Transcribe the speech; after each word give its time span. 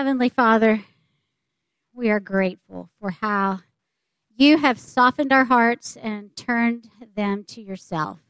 Heavenly 0.00 0.30
Father, 0.30 0.82
we 1.92 2.08
are 2.08 2.20
grateful 2.20 2.88
for 2.98 3.10
how 3.10 3.60
you 4.34 4.56
have 4.56 4.80
softened 4.80 5.30
our 5.30 5.44
hearts 5.44 5.94
and 5.94 6.34
turned 6.34 6.88
them 7.14 7.44
to 7.48 7.60
yourself. 7.60 8.20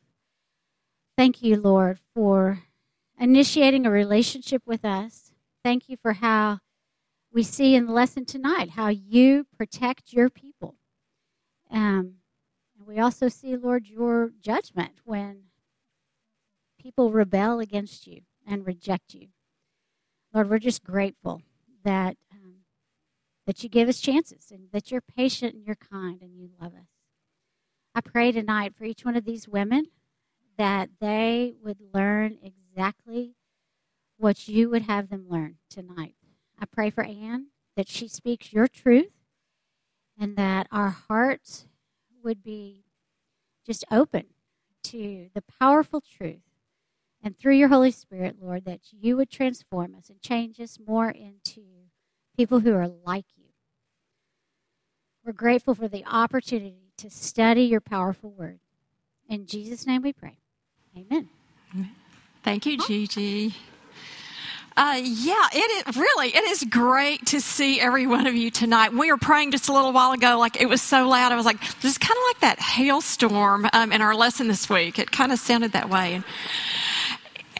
Thank 1.16 1.44
you, 1.44 1.60
Lord, 1.60 2.00
for 2.12 2.64
initiating 3.20 3.86
a 3.86 3.90
relationship 3.92 4.62
with 4.66 4.84
us. 4.84 5.30
Thank 5.62 5.88
you 5.88 5.96
for 5.96 6.14
how 6.14 6.58
we 7.32 7.44
see 7.44 7.76
in 7.76 7.86
the 7.86 7.92
lesson 7.92 8.24
tonight 8.24 8.70
how 8.70 8.88
you 8.88 9.46
protect 9.56 10.12
your 10.12 10.28
people. 10.28 10.74
Um, 11.70 12.14
we 12.84 12.98
also 12.98 13.28
see, 13.28 13.54
Lord, 13.54 13.86
your 13.86 14.32
judgment 14.40 14.94
when 15.04 15.42
people 16.82 17.12
rebel 17.12 17.60
against 17.60 18.08
you 18.08 18.22
and 18.44 18.66
reject 18.66 19.14
you. 19.14 19.28
Lord, 20.34 20.50
we're 20.50 20.58
just 20.58 20.82
grateful 20.82 21.42
that 21.84 22.16
um, 22.32 22.56
that 23.46 23.62
you 23.62 23.68
give 23.68 23.88
us 23.88 24.00
chances 24.00 24.50
and 24.50 24.68
that 24.72 24.90
you're 24.90 25.00
patient 25.00 25.54
and 25.54 25.64
you're 25.64 25.76
kind 25.76 26.20
and 26.22 26.36
you 26.36 26.50
love 26.60 26.74
us. 26.74 26.88
I 27.94 28.00
pray 28.00 28.32
tonight 28.32 28.74
for 28.76 28.84
each 28.84 29.04
one 29.04 29.16
of 29.16 29.24
these 29.24 29.48
women 29.48 29.86
that 30.56 30.90
they 31.00 31.54
would 31.62 31.78
learn 31.92 32.38
exactly 32.42 33.34
what 34.18 34.46
you 34.46 34.68
would 34.70 34.82
have 34.82 35.08
them 35.08 35.26
learn 35.28 35.56
tonight. 35.68 36.14
I 36.58 36.66
pray 36.66 36.90
for 36.90 37.02
Ann 37.02 37.46
that 37.76 37.88
she 37.88 38.06
speaks 38.06 38.52
your 38.52 38.68
truth 38.68 39.12
and 40.18 40.36
that 40.36 40.66
our 40.70 40.90
hearts 40.90 41.66
would 42.22 42.42
be 42.42 42.84
just 43.66 43.84
open 43.90 44.26
to 44.84 45.30
the 45.34 45.42
powerful 45.58 46.00
truth 46.00 46.42
and 47.22 47.38
through 47.38 47.54
your 47.56 47.68
Holy 47.68 47.90
Spirit, 47.90 48.36
Lord, 48.40 48.64
that 48.64 48.80
you 48.92 49.16
would 49.16 49.30
transform 49.30 49.94
us 49.94 50.08
and 50.08 50.20
change 50.22 50.58
us 50.60 50.78
more 50.84 51.10
into 51.10 51.62
people 52.36 52.60
who 52.60 52.74
are 52.74 52.88
like 52.88 53.26
you. 53.36 53.44
We're 55.24 55.32
grateful 55.32 55.74
for 55.74 55.88
the 55.88 56.04
opportunity 56.06 56.92
to 56.96 57.10
study 57.10 57.64
your 57.64 57.80
powerful 57.80 58.30
word. 58.30 58.60
In 59.28 59.46
Jesus' 59.46 59.86
name 59.86 60.02
we 60.02 60.12
pray. 60.12 60.38
Amen. 60.96 61.28
Thank 62.42 62.66
you, 62.66 62.78
Gigi. 62.78 63.54
Uh, 64.76 64.98
yeah, 65.02 65.46
it 65.52 65.88
is 65.88 65.96
really 65.96 66.28
it 66.28 66.44
is 66.44 66.64
great 66.64 67.26
to 67.26 67.40
see 67.40 67.78
every 67.80 68.06
one 68.06 68.26
of 68.26 68.34
you 68.34 68.50
tonight. 68.50 68.92
We 68.92 69.12
were 69.12 69.18
praying 69.18 69.50
just 69.50 69.68
a 69.68 69.72
little 69.72 69.92
while 69.92 70.12
ago, 70.12 70.38
like 70.38 70.60
it 70.60 70.68
was 70.68 70.80
so 70.80 71.06
loud. 71.06 71.32
I 71.32 71.36
was 71.36 71.44
like, 71.44 71.60
this 71.80 71.92
is 71.92 71.98
kind 71.98 72.16
of 72.16 72.22
like 72.28 72.40
that 72.40 72.60
hailstorm 72.60 73.68
um, 73.72 73.92
in 73.92 74.00
our 74.00 74.14
lesson 74.14 74.48
this 74.48 74.70
week. 74.70 74.98
It 74.98 75.10
kind 75.10 75.32
of 75.32 75.38
sounded 75.38 75.72
that 75.72 75.90
way. 75.90 76.14
And 76.14 76.24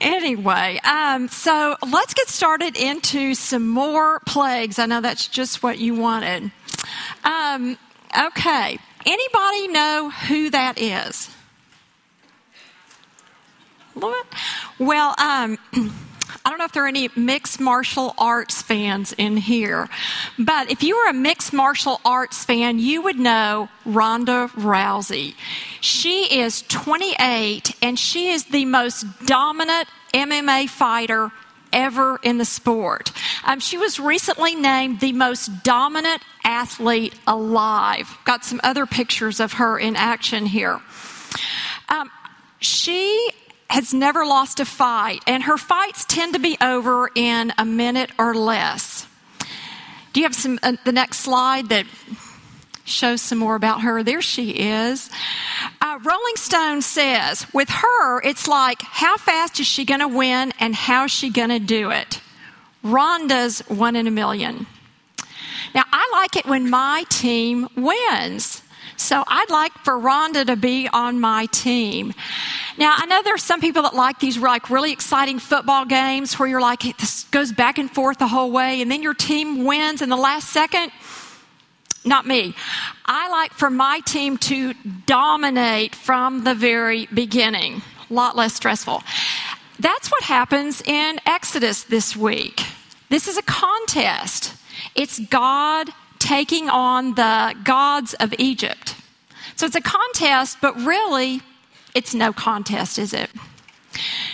Anyway, 0.00 0.80
um, 0.82 1.28
so 1.28 1.76
let's 1.86 2.14
get 2.14 2.28
started 2.28 2.76
into 2.76 3.34
some 3.34 3.68
more 3.68 4.20
plagues. 4.20 4.78
I 4.78 4.86
know 4.86 5.02
that's 5.02 5.28
just 5.28 5.62
what 5.62 5.78
you 5.78 5.94
wanted. 5.94 6.50
Um, 7.22 7.76
okay, 8.18 8.78
anybody 9.04 9.68
know 9.68 10.10
who 10.26 10.48
that 10.50 10.80
is? 10.80 11.28
Well, 14.78 15.14
um, 15.18 15.58
I 16.44 16.48
don't 16.48 16.58
know 16.58 16.64
if 16.64 16.72
there 16.72 16.84
are 16.84 16.88
any 16.88 17.10
mixed 17.16 17.60
martial 17.60 18.14
arts 18.16 18.62
fans 18.62 19.12
in 19.12 19.36
here, 19.36 19.88
but 20.38 20.70
if 20.70 20.82
you 20.82 20.96
were 20.96 21.10
a 21.10 21.12
mixed 21.12 21.52
martial 21.52 22.00
arts 22.04 22.44
fan, 22.44 22.78
you 22.78 23.02
would 23.02 23.18
know 23.18 23.68
Ronda 23.84 24.50
Rousey. 24.54 25.34
She 25.80 26.40
is 26.40 26.62
28 26.62 27.76
and 27.82 27.98
she 27.98 28.30
is 28.30 28.44
the 28.44 28.64
most 28.64 29.04
dominant 29.26 29.88
MMA 30.14 30.68
fighter 30.68 31.30
ever 31.72 32.18
in 32.22 32.38
the 32.38 32.44
sport. 32.44 33.12
Um, 33.44 33.60
she 33.60 33.76
was 33.76 34.00
recently 34.00 34.54
named 34.54 35.00
the 35.00 35.12
most 35.12 35.62
dominant 35.62 36.22
athlete 36.44 37.14
alive. 37.26 38.16
Got 38.24 38.44
some 38.44 38.60
other 38.64 38.86
pictures 38.86 39.40
of 39.40 39.54
her 39.54 39.78
in 39.78 39.94
action 39.94 40.46
here. 40.46 40.80
Um, 41.88 42.10
she 42.60 43.30
has 43.70 43.94
never 43.94 44.26
lost 44.26 44.58
a 44.60 44.64
fight, 44.64 45.22
and 45.26 45.44
her 45.44 45.56
fights 45.56 46.04
tend 46.04 46.34
to 46.34 46.40
be 46.40 46.56
over 46.60 47.08
in 47.14 47.52
a 47.56 47.64
minute 47.64 48.10
or 48.18 48.34
less. 48.34 49.06
Do 50.12 50.20
you 50.20 50.26
have 50.26 50.34
some 50.34 50.58
uh, 50.62 50.72
the 50.84 50.92
next 50.92 51.20
slide 51.20 51.68
that 51.68 51.86
shows 52.84 53.22
some 53.22 53.38
more 53.38 53.54
about 53.54 53.82
her? 53.82 54.02
There 54.02 54.22
she 54.22 54.50
is. 54.50 55.08
Uh, 55.80 56.00
Rolling 56.02 56.36
Stone 56.36 56.82
says, 56.82 57.46
with 57.54 57.68
her, 57.68 58.20
it's 58.22 58.48
like, 58.48 58.82
how 58.82 59.16
fast 59.16 59.60
is 59.60 59.66
she 59.68 59.84
going 59.84 60.00
to 60.00 60.08
win, 60.08 60.52
and 60.58 60.74
how's 60.74 61.12
she 61.12 61.30
going 61.30 61.50
to 61.50 61.60
do 61.60 61.90
it? 61.90 62.20
Ronda's 62.82 63.60
one 63.68 63.94
in 63.94 64.08
a 64.08 64.10
million. 64.10 64.66
Now, 65.74 65.84
I 65.92 66.10
like 66.12 66.36
it 66.36 66.46
when 66.46 66.68
my 66.68 67.04
team 67.08 67.68
wins. 67.76 68.62
So 68.96 69.22
I'd 69.26 69.48
like 69.50 69.72
for 69.84 69.98
Ronda 69.98 70.44
to 70.44 70.56
be 70.56 70.88
on 70.92 71.20
my 71.20 71.46
team. 71.46 72.12
Now, 72.80 72.94
I 72.96 73.04
know 73.04 73.20
there's 73.22 73.42
some 73.42 73.60
people 73.60 73.82
that 73.82 73.94
like 73.94 74.20
these 74.20 74.38
like 74.38 74.70
really 74.70 74.90
exciting 74.90 75.38
football 75.38 75.84
games 75.84 76.38
where 76.38 76.48
you're 76.48 76.62
like, 76.62 76.80
this 76.96 77.24
goes 77.24 77.52
back 77.52 77.76
and 77.76 77.90
forth 77.90 78.16
the 78.16 78.26
whole 78.26 78.50
way, 78.50 78.80
and 78.80 78.90
then 78.90 79.02
your 79.02 79.12
team 79.12 79.66
wins 79.66 80.00
in 80.00 80.08
the 80.08 80.16
last 80.16 80.48
second. 80.48 80.90
Not 82.06 82.26
me. 82.26 82.54
I 83.04 83.28
like 83.28 83.52
for 83.52 83.68
my 83.68 84.00
team 84.06 84.38
to 84.38 84.72
dominate 85.04 85.94
from 85.94 86.44
the 86.44 86.54
very 86.54 87.04
beginning. 87.12 87.82
A 88.08 88.14
lot 88.14 88.34
less 88.34 88.54
stressful. 88.54 89.02
That's 89.78 90.10
what 90.10 90.22
happens 90.22 90.80
in 90.80 91.20
Exodus 91.26 91.82
this 91.82 92.16
week. 92.16 92.62
This 93.10 93.28
is 93.28 93.36
a 93.36 93.42
contest. 93.42 94.54
It's 94.94 95.18
God 95.18 95.90
taking 96.18 96.70
on 96.70 97.14
the 97.14 97.54
gods 97.62 98.14
of 98.14 98.34
Egypt. 98.38 98.96
So 99.56 99.66
it's 99.66 99.76
a 99.76 99.82
contest, 99.82 100.56
but 100.62 100.74
really, 100.80 101.42
it's 101.94 102.14
no 102.14 102.32
contest, 102.32 102.98
is 102.98 103.12
it? 103.12 103.30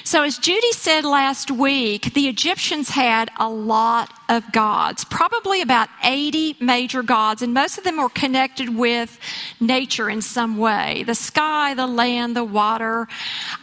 So, 0.04 0.22
as 0.22 0.38
Judy 0.38 0.70
said 0.72 1.04
last 1.04 1.50
week, 1.50 2.14
the 2.14 2.28
Egyptians 2.28 2.90
had 2.90 3.30
a 3.38 3.48
lot 3.48 4.12
of 4.28 4.52
gods, 4.52 5.04
probably 5.04 5.62
about 5.62 5.88
80 6.04 6.56
major 6.60 7.02
gods, 7.02 7.42
and 7.42 7.54
most 7.54 7.78
of 7.78 7.84
them 7.84 7.96
were 7.96 8.08
connected 8.10 8.76
with 8.76 9.18
nature 9.58 10.08
in 10.08 10.22
some 10.22 10.58
way 10.58 11.02
the 11.04 11.14
sky, 11.14 11.74
the 11.74 11.86
land, 11.86 12.36
the 12.36 12.44
water. 12.44 13.08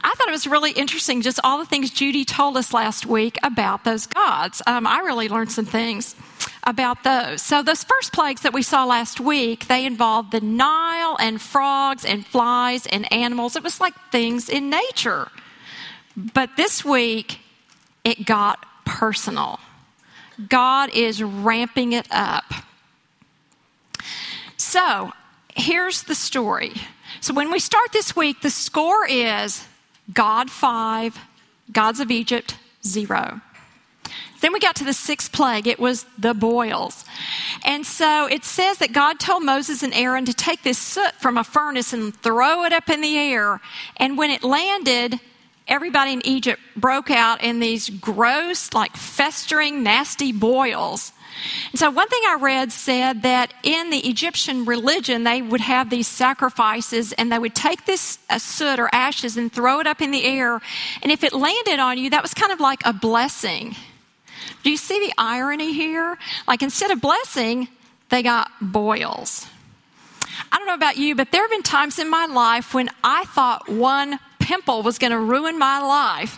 I 0.04 0.14
thought 0.16 0.28
it 0.28 0.32
was 0.32 0.48
really 0.48 0.72
interesting, 0.72 1.22
just 1.22 1.40
all 1.44 1.60
the 1.60 1.66
things 1.66 1.92
Judy 1.92 2.26
told 2.26 2.58
us 2.58 2.74
last 2.74 3.06
week 3.06 3.38
about 3.44 3.84
those 3.84 4.08
gods. 4.08 4.62
Um, 4.68 4.86
I 4.86 5.00
really 5.00 5.30
learned 5.30 5.52
some 5.52 5.66
things 5.66 6.16
about 6.66 7.04
those. 7.04 7.42
So, 7.42 7.62
those 7.62 7.84
first 7.84 8.14
plagues 8.14 8.42
that 8.42 8.54
we 8.54 8.62
saw 8.62 8.86
last 8.86 9.20
week, 9.20 9.68
they 9.68 9.86
involved 9.86 10.32
the 10.32 10.42
Nile 10.42 11.18
and 11.20 11.42
frogs 11.42 12.06
and 12.06 12.26
flies 12.26 12.86
and 12.88 13.12
animals. 13.12 13.56
It 13.56 13.64
was 13.64 13.82
like 13.82 13.94
things 14.12 14.50
in 14.50 14.70
nature. 14.70 15.30
But 16.16 16.56
this 16.58 16.86
week, 16.86 17.40
it 18.04 18.26
got 18.26 18.66
personal. 18.86 19.60
God 20.50 20.90
is 20.94 21.22
ramping 21.22 21.94
it 21.94 22.08
up. 22.12 22.46
So, 24.58 25.12
here's 25.56 26.04
the 26.04 26.16
story. 26.16 26.74
So, 27.20 27.34
when 27.34 27.52
we 27.52 27.60
start 27.60 27.92
this 27.92 28.16
week, 28.16 28.42
the 28.42 28.50
score 28.50 29.06
is 29.06 29.68
God 30.14 30.50
five, 30.50 31.18
gods 31.72 32.00
of 32.00 32.12
Egypt 32.12 32.58
zero. 32.86 33.42
Then 34.42 34.52
we 34.52 34.60
got 34.60 34.76
to 34.78 34.84
the 34.84 34.94
sixth 34.94 35.32
plague. 35.32 35.68
It 35.68 35.80
was 35.80 36.06
the 36.18 36.34
boils. 36.34 37.06
And 37.64 37.86
so 37.86 38.26
it 38.26 38.44
says 38.44 38.80
that 38.80 38.92
God 38.92 39.20
told 39.20 39.44
Moses 39.44 39.84
and 39.84 39.94
Aaron 39.94 40.26
to 40.26 40.34
take 40.34 40.64
this 40.64 40.78
soot 40.78 41.14
from 41.22 41.38
a 41.38 41.46
furnace 41.46 41.94
and 41.94 42.14
throw 42.14 42.66
it 42.66 42.74
up 42.74 42.90
in 42.90 43.00
the 43.00 43.18
air. 43.18 43.62
And 43.96 44.18
when 44.18 44.32
it 44.32 44.44
landed, 44.44 45.20
everybody 45.68 46.14
in 46.14 46.26
Egypt 46.26 46.62
broke 46.76 47.10
out 47.10 47.42
in 47.42 47.60
these 47.60 47.90
gross, 47.90 48.74
like 48.74 48.98
festering, 48.98 49.82
nasty 49.82 50.34
boils. 50.34 51.14
And 51.72 51.80
so, 51.80 51.90
one 51.90 52.08
thing 52.10 52.22
I 52.26 52.38
read 52.40 52.72
said 52.72 53.24
that 53.24 53.54
in 53.64 53.90
the 53.90 54.00
Egyptian 54.00 54.66
religion, 54.66 55.24
they 55.24 55.42
would 55.42 55.62
have 55.62 55.90
these 55.90 56.08
sacrifices 56.08 57.12
and 57.14 57.32
they 57.32 57.40
would 57.40 57.56
take 57.56 57.86
this 57.86 58.20
uh, 58.30 58.40
soot 58.40 58.80
or 58.80 58.90
ashes 58.94 59.38
and 59.38 59.52
throw 59.52 59.80
it 59.80 59.88
up 59.88 60.02
in 60.02 60.12
the 60.12 60.24
air. 60.24 60.62
And 61.02 61.12
if 61.12 61.24
it 61.24 61.34
landed 61.34 61.80
on 61.80 61.98
you, 61.98 62.10
that 62.12 62.22
was 62.22 62.34
kind 62.34 62.52
of 62.52 62.60
like 62.60 62.82
a 62.86 62.94
blessing. 62.94 63.76
Do 64.64 64.72
you 64.72 64.78
see 64.78 65.00
the 65.06 65.14
irony 65.18 65.74
here? 65.74 66.18
Like 66.48 66.62
instead 66.62 66.92
of 66.92 67.02
blessing, 67.02 67.68
they 68.10 68.24
got 68.24 68.50
boils. 68.62 69.46
I 70.52 70.58
don't 70.58 70.68
know 70.68 70.74
about 70.74 70.98
you, 70.98 71.16
but 71.16 71.32
there 71.32 71.42
have 71.42 71.52
been 71.52 71.64
times 71.64 72.00
in 72.00 72.10
my 72.10 72.26
life 72.26 72.74
when 72.74 72.90
I 73.04 73.26
thought 73.26 73.70
one 73.70 74.20
pimple 74.40 74.84
was 74.84 74.98
going 74.98 75.12
to 75.12 75.20
ruin 75.20 75.58
my 75.58 75.80
life. 75.80 76.38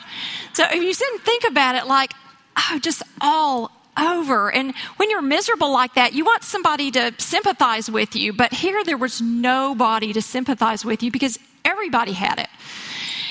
So 0.54 0.63
if 0.66 0.75
you 0.75 0.94
didn't 0.94 1.22
think 1.22 1.44
about 1.48 1.75
it 1.75 1.88
like, 1.88 2.13
oh, 2.57 2.80
just 2.81 3.04
all 3.22 3.72
over. 3.98 4.51
And 4.51 4.74
when 4.98 5.10
you're 5.10 5.22
miserable 5.22 5.72
like 5.72 5.95
that, 5.95 6.13
you 6.13 6.25
want 6.25 6.44
somebody 6.44 6.92
to 6.92 7.13
sympathize 7.18 7.89
with 7.89 8.16
you. 8.16 8.33
But 8.33 8.54
here 8.54 8.83
there 8.83 8.98
was 8.98 9.22
nobody 9.22 10.13
to 10.13 10.22
sympathize 10.22 10.83
with 10.83 11.01
you 11.01 11.12
because 11.12 11.39
everybody 11.63 12.13
had 12.13 12.39
it. 12.39 12.50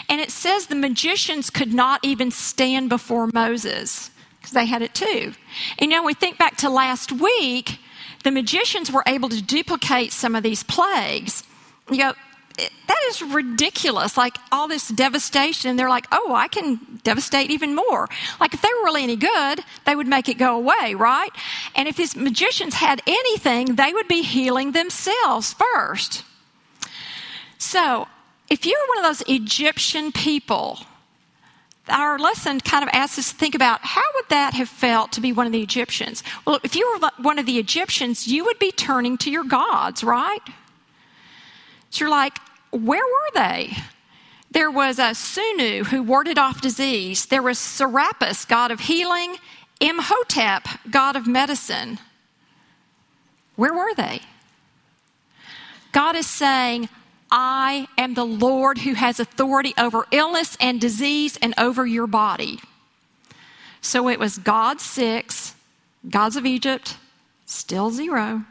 And 0.09 0.21
it 0.21 0.31
says 0.31 0.67
the 0.67 0.75
magicians 0.75 1.51
could 1.51 1.73
not 1.73 2.01
even 2.03 2.31
stand 2.31 2.89
before 2.89 3.31
Moses. 3.33 4.11
Because 4.45 4.53
they 4.53 4.67
had 4.67 4.83
it 4.83 4.95
too. 4.95 5.33
And 5.79 5.91
you 5.91 5.97
know, 5.97 6.03
we 6.03 6.13
think 6.13 6.37
back 6.37 6.59
to 6.59 6.69
last 6.69 7.11
week, 7.11 7.79
the 8.25 8.31
magicians 8.31 8.93
were 8.93 9.03
able 9.07 9.31
to 9.31 9.43
duplicate 9.43 10.13
some 10.13 10.35
of 10.35 10.43
these 10.43 10.63
plagues. 10.63 11.45
You 11.91 11.97
go, 11.97 12.13
eh, 12.59 12.69
that 12.89 12.99
is 13.09 13.23
ridiculous. 13.23 14.19
Like 14.19 14.37
all 14.53 14.69
this 14.69 14.89
devastation, 14.89 15.77
they're 15.77 15.89
like, 15.89 16.07
oh, 16.13 16.35
I 16.35 16.49
can 16.49 17.01
devastate 17.05 17.51
even 17.51 17.75
more. 17.75 18.07
Like 18.39 18.53
if 18.53 18.61
they 18.61 18.69
were 18.69 18.85
really 18.85 19.03
any 19.03 19.17
good, 19.17 19.61
they 19.87 19.97
would 19.97 20.07
make 20.07 20.29
it 20.29 20.37
go 20.37 20.57
away, 20.57 20.95
right? 20.95 21.31
And 21.75 21.89
if 21.89 21.97
these 21.97 22.15
magicians 22.15 22.75
had 22.75 23.01
anything, 23.07 23.77
they 23.77 23.95
would 23.95 24.09
be 24.09 24.21
healing 24.21 24.73
themselves 24.73 25.55
first. 25.55 26.23
So 27.57 28.09
if 28.51 28.67
you're 28.67 28.89
one 28.89 28.99
of 28.99 29.05
those 29.05 29.23
Egyptian 29.27 30.13
people, 30.13 30.81
our 31.89 32.19
lesson 32.19 32.61
kind 32.61 32.83
of 32.83 32.91
asks 32.93 33.19
us 33.19 33.31
to 33.31 33.37
think 33.37 33.55
about 33.55 33.81
how 33.83 34.03
would 34.15 34.29
that 34.31 34.55
have 34.55 34.69
felt 34.69 35.13
to 35.13 35.21
be 35.21 35.33
one 35.33 35.47
of 35.47 35.53
the 35.53 35.63
Egyptians? 35.63 36.23
Well, 36.47 36.59
if 36.65 36.75
you 36.75 36.99
were 37.01 37.11
one 37.19 37.39
of 37.39 37.47
the 37.47 37.59
Egyptians, 37.59 38.27
you 38.27 38.45
would 38.45 38.59
be 38.59 38.73
turning 38.73 39.19
to 39.19 39.31
your 39.31 39.45
gods, 39.45 40.03
right? 40.03 40.41
So 41.91 42.05
you're 42.05 42.11
like, 42.11 42.39
where 42.71 43.05
were 43.05 43.31
they? 43.35 43.77
There 44.51 44.71
was 44.71 44.99
a 44.99 45.13
Sunu 45.13 45.87
who 45.87 46.03
warded 46.03 46.39
off 46.39 46.61
disease. 46.61 47.27
There 47.27 47.43
was 47.43 47.59
Serapis, 47.59 48.45
god 48.45 48.71
of 48.71 48.81
healing, 48.81 49.37
Imhotep, 49.81 50.69
god 50.91 51.17
of 51.17 51.27
medicine. 51.27 51.99
Where 53.57 53.75
were 53.75 53.95
they? 53.95 54.21
God 55.93 56.17
is 56.17 56.27
saying, 56.27 56.89
I 57.37 57.89
am 57.99 58.15
the 58.15 58.25
Lord 58.25 58.79
who 58.79 58.95
has 58.95 59.19
authority 59.19 59.75
over 59.77 60.07
illness 60.13 60.57
and 60.61 60.81
disease 60.81 61.37
and 61.43 61.53
over 61.59 61.85
your 61.85 62.07
body. 62.07 62.61
So 63.81 64.09
it 64.09 64.21
was 64.21 64.39
God 64.39 64.81
six, 64.81 65.57
gods 66.09 66.37
of 66.37 66.47
Egypt, 66.47 66.97
still 67.45 67.91
zero. 67.91 68.45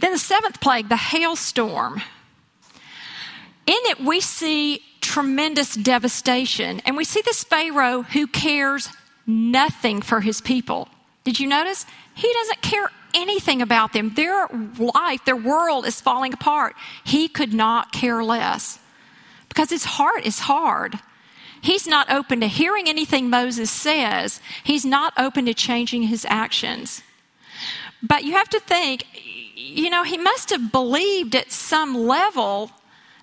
Then 0.00 0.10
the 0.10 0.18
seventh 0.18 0.60
plague, 0.60 0.88
the 0.88 0.96
hailstorm. 0.96 2.02
In 3.66 3.78
it, 3.84 4.00
we 4.00 4.20
see 4.20 4.82
tremendous 5.00 5.76
devastation, 5.76 6.82
and 6.84 6.96
we 6.96 7.04
see 7.04 7.22
this 7.24 7.44
Pharaoh 7.44 8.02
who 8.02 8.26
cares 8.26 8.88
nothing 9.28 10.02
for 10.02 10.22
his 10.22 10.40
people. 10.40 10.88
Did 11.22 11.38
you 11.38 11.46
notice? 11.46 11.86
He 12.16 12.32
doesn't 12.32 12.62
care 12.62 12.90
anything 13.14 13.60
about 13.60 13.92
them. 13.92 14.14
Their 14.14 14.48
life, 14.78 15.24
their 15.24 15.36
world 15.36 15.86
is 15.86 16.00
falling 16.00 16.32
apart. 16.32 16.74
He 17.04 17.28
could 17.28 17.52
not 17.52 17.92
care 17.92 18.24
less 18.24 18.78
because 19.48 19.68
his 19.70 19.84
heart 19.84 20.24
is 20.24 20.40
hard. 20.40 20.98
He's 21.60 21.86
not 21.86 22.10
open 22.10 22.40
to 22.40 22.48
hearing 22.48 22.88
anything 22.88 23.28
Moses 23.28 23.70
says, 23.70 24.40
he's 24.64 24.84
not 24.84 25.12
open 25.18 25.44
to 25.46 25.54
changing 25.54 26.04
his 26.04 26.26
actions. 26.28 27.02
But 28.02 28.24
you 28.24 28.32
have 28.32 28.48
to 28.50 28.60
think, 28.60 29.04
you 29.54 29.90
know, 29.90 30.02
he 30.02 30.16
must 30.16 30.50
have 30.50 30.72
believed 30.72 31.34
at 31.34 31.52
some 31.52 31.94
level 31.94 32.70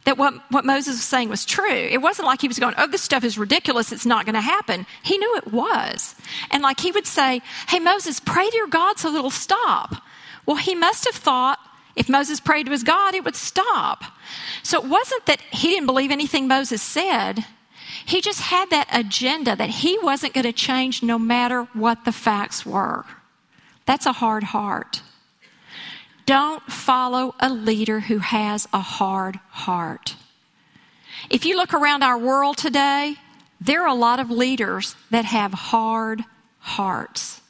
that 0.05 0.17
what, 0.17 0.33
what 0.51 0.65
Moses 0.65 0.95
was 0.95 1.03
saying 1.03 1.29
was 1.29 1.45
true. 1.45 1.69
It 1.69 2.01
wasn't 2.01 2.27
like 2.27 2.41
he 2.41 2.47
was 2.47 2.59
going, 2.59 2.75
oh, 2.77 2.87
this 2.87 3.01
stuff 3.01 3.23
is 3.23 3.37
ridiculous, 3.37 3.91
it's 3.91 4.05
not 4.05 4.25
going 4.25 4.35
to 4.35 4.41
happen. 4.41 4.85
He 5.01 5.17
knew 5.17 5.35
it 5.37 5.51
was. 5.51 6.15
And 6.51 6.61
like 6.61 6.79
he 6.79 6.91
would 6.91 7.07
say, 7.07 7.41
hey, 7.69 7.79
Moses, 7.79 8.19
pray 8.19 8.49
to 8.49 8.55
your 8.55 8.67
God 8.67 8.99
so 8.99 9.13
it'll 9.13 9.29
stop. 9.29 9.95
Well, 10.45 10.57
he 10.57 10.75
must 10.75 11.05
have 11.05 11.15
thought 11.15 11.59
if 11.95 12.09
Moses 12.09 12.39
prayed 12.39 12.65
to 12.65 12.71
his 12.71 12.83
God, 12.83 13.13
it 13.13 13.23
would 13.23 13.35
stop. 13.35 14.03
So 14.63 14.81
it 14.81 14.89
wasn't 14.89 15.25
that 15.27 15.41
he 15.51 15.69
didn't 15.69 15.85
believe 15.85 16.11
anything 16.11 16.47
Moses 16.47 16.81
said. 16.81 17.45
He 18.05 18.19
just 18.19 18.41
had 18.41 18.69
that 18.71 18.87
agenda 18.91 19.55
that 19.55 19.69
he 19.69 19.97
wasn't 19.99 20.33
going 20.33 20.45
to 20.45 20.53
change 20.53 21.03
no 21.03 21.19
matter 21.19 21.63
what 21.73 22.03
the 22.03 22.11
facts 22.11 22.65
were. 22.65 23.05
That's 23.85 24.05
a 24.05 24.13
hard 24.13 24.43
heart. 24.43 25.01
Don't 26.25 26.63
follow 26.71 27.35
a 27.39 27.49
leader 27.49 28.01
who 28.01 28.19
has 28.19 28.67
a 28.73 28.79
hard 28.79 29.39
heart. 29.49 30.15
If 31.29 31.45
you 31.45 31.57
look 31.57 31.73
around 31.73 32.03
our 32.03 32.17
world 32.17 32.57
today, 32.57 33.15
there 33.59 33.81
are 33.83 33.87
a 33.87 33.93
lot 33.93 34.19
of 34.19 34.29
leaders 34.29 34.95
that 35.11 35.25
have 35.25 35.53
hard 35.53 36.23
hearts. 36.59 37.41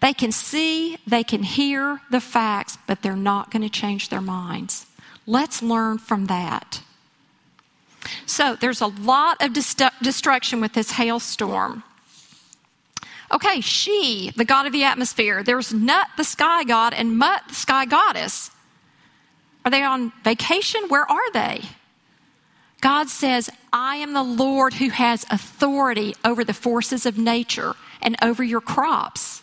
They 0.00 0.12
can 0.12 0.32
see, 0.32 0.98
they 1.06 1.24
can 1.24 1.42
hear 1.42 2.00
the 2.10 2.20
facts, 2.20 2.78
but 2.86 3.02
they're 3.02 3.16
not 3.16 3.50
going 3.50 3.62
to 3.62 3.70
change 3.70 4.08
their 4.08 4.20
minds. 4.20 4.86
Let's 5.26 5.62
learn 5.62 5.98
from 5.98 6.26
that. 6.26 6.82
So, 8.26 8.54
there's 8.54 8.82
a 8.82 8.86
lot 8.86 9.42
of 9.42 9.54
destruction 9.54 10.60
with 10.60 10.74
this 10.74 10.92
hailstorm. 10.92 11.84
Okay, 13.34 13.60
Shu, 13.60 14.30
the 14.36 14.44
god 14.44 14.66
of 14.66 14.72
the 14.72 14.84
atmosphere. 14.84 15.42
There's 15.42 15.74
Nut, 15.74 16.06
the 16.16 16.22
sky 16.22 16.62
god, 16.62 16.94
and 16.94 17.18
Mut, 17.18 17.42
the 17.48 17.54
sky 17.54 17.84
goddess. 17.84 18.52
Are 19.64 19.72
they 19.72 19.82
on 19.82 20.12
vacation? 20.22 20.84
Where 20.88 21.10
are 21.10 21.32
they? 21.32 21.62
God 22.80 23.08
says, 23.08 23.50
I 23.72 23.96
am 23.96 24.12
the 24.12 24.22
Lord 24.22 24.74
who 24.74 24.90
has 24.90 25.26
authority 25.30 26.14
over 26.24 26.44
the 26.44 26.52
forces 26.52 27.06
of 27.06 27.18
nature 27.18 27.74
and 28.00 28.14
over 28.22 28.44
your 28.44 28.60
crops. 28.60 29.42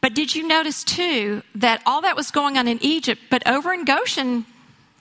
But 0.00 0.14
did 0.14 0.34
you 0.34 0.46
notice 0.46 0.82
too 0.82 1.42
that 1.56 1.82
all 1.84 2.00
that 2.02 2.16
was 2.16 2.30
going 2.30 2.56
on 2.56 2.66
in 2.66 2.78
Egypt, 2.82 3.20
but 3.30 3.46
over 3.46 3.74
in 3.74 3.84
Goshen, 3.84 4.46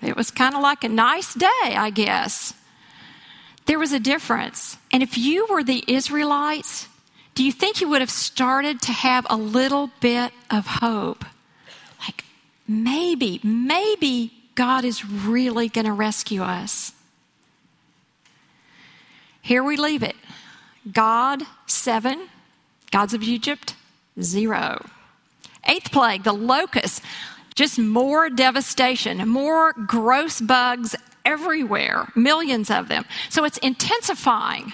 it 0.01 0.17
was 0.17 0.31
kind 0.31 0.55
of 0.55 0.61
like 0.61 0.83
a 0.83 0.89
nice 0.89 1.33
day, 1.33 1.47
I 1.63 1.91
guess. 1.91 2.53
There 3.71 3.79
was 3.79 3.93
a 3.93 4.01
difference. 4.01 4.75
And 4.91 5.01
if 5.01 5.17
you 5.17 5.47
were 5.49 5.63
the 5.63 5.81
Israelites, 5.87 6.89
do 7.35 7.41
you 7.41 7.53
think 7.53 7.79
you 7.79 7.87
would 7.87 8.01
have 8.01 8.11
started 8.11 8.81
to 8.81 8.91
have 8.91 9.25
a 9.29 9.37
little 9.37 9.91
bit 10.01 10.33
of 10.49 10.67
hope? 10.67 11.23
Like, 12.01 12.25
maybe, 12.67 13.39
maybe 13.45 14.33
God 14.55 14.83
is 14.83 15.05
really 15.05 15.69
going 15.69 15.85
to 15.85 15.93
rescue 15.93 16.41
us. 16.41 16.91
Here 19.41 19.63
we 19.63 19.77
leave 19.77 20.03
it 20.03 20.17
God, 20.91 21.43
seven. 21.65 22.27
Gods 22.91 23.13
of 23.13 23.23
Egypt, 23.23 23.75
zero. 24.21 24.85
Eighth 25.65 25.93
plague, 25.93 26.23
the 26.23 26.33
locust. 26.33 27.01
Just 27.55 27.79
more 27.79 28.29
devastation, 28.29 29.25
more 29.29 29.71
gross 29.71 30.41
bugs 30.41 30.93
everywhere, 31.25 32.07
millions 32.15 32.69
of 32.69 32.87
them. 32.87 33.05
So 33.29 33.43
it's 33.43 33.57
intensifying. 33.57 34.73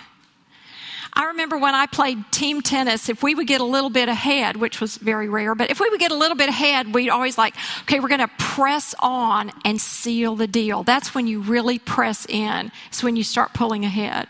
I 1.14 1.26
remember 1.26 1.58
when 1.58 1.74
I 1.74 1.88
played 1.88 2.32
team 2.32 2.62
tennis, 2.62 3.10
if 3.10 3.24
we 3.24 3.34
would 3.34 3.48
get 3.48 3.60
a 3.60 3.64
little 3.66 3.90
bit 3.90 4.08
ahead, 4.08 4.56
which 4.56 4.80
was 4.80 4.98
very 4.98 5.28
rare, 5.28 5.56
but 5.56 5.72
if 5.72 5.80
we 5.80 5.90
would 5.90 6.00
get 6.00 6.12
a 6.12 6.16
little 6.16 6.38
bit 6.38 6.48
ahead, 6.48 6.94
we'd 6.94 7.10
always 7.10 7.40
like, 7.40 7.56
okay, 7.82 8.00
we're 8.00 8.08
going 8.08 8.20
to 8.20 8.30
press 8.38 8.94
on 9.00 9.52
and 9.66 9.82
seal 9.82 10.36
the 10.36 10.46
deal. 10.46 10.84
That's 10.84 11.16
when 11.16 11.26
you 11.26 11.42
really 11.42 11.80
press 11.80 12.28
in, 12.28 12.72
it's 12.90 13.02
when 13.02 13.16
you 13.16 13.24
start 13.24 13.54
pulling 13.54 13.84
ahead. 13.84 14.28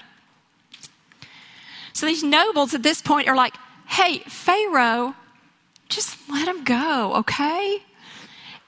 So 1.92 2.06
these 2.06 2.24
nobles 2.24 2.74
at 2.74 2.84
this 2.84 3.02
point 3.02 3.28
are 3.28 3.36
like, 3.36 3.56
hey, 3.88 4.20
Pharaoh, 4.20 5.14
just 5.90 6.18
let 6.30 6.48
him 6.48 6.64
go, 6.64 7.16
okay? 7.16 7.80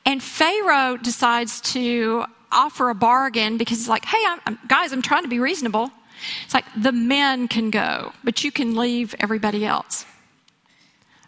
And 0.06 0.22
Pharaoh 0.22 0.98
decides 0.98 1.62
to 1.74 2.26
offer 2.52 2.90
a 2.90 2.96
bargain 2.96 3.58
because 3.58 3.80
it's 3.80 3.90
like, 3.90 4.06
hey, 4.06 4.22
I'm, 4.28 4.40
I'm, 4.46 4.60
guys, 4.68 4.92
I'm 4.92 5.02
trying 5.02 5.24
to 5.24 5.30
be 5.30 5.40
reasonable. 5.40 5.92
It's 6.46 6.54
like 6.54 6.66
the 6.76 6.92
men 6.92 7.48
can 7.48 7.70
go, 7.70 8.14
but 8.24 8.44
you 8.44 8.52
can 8.52 8.76
leave 8.76 9.16
everybody 9.20 9.66
else. 9.66 10.06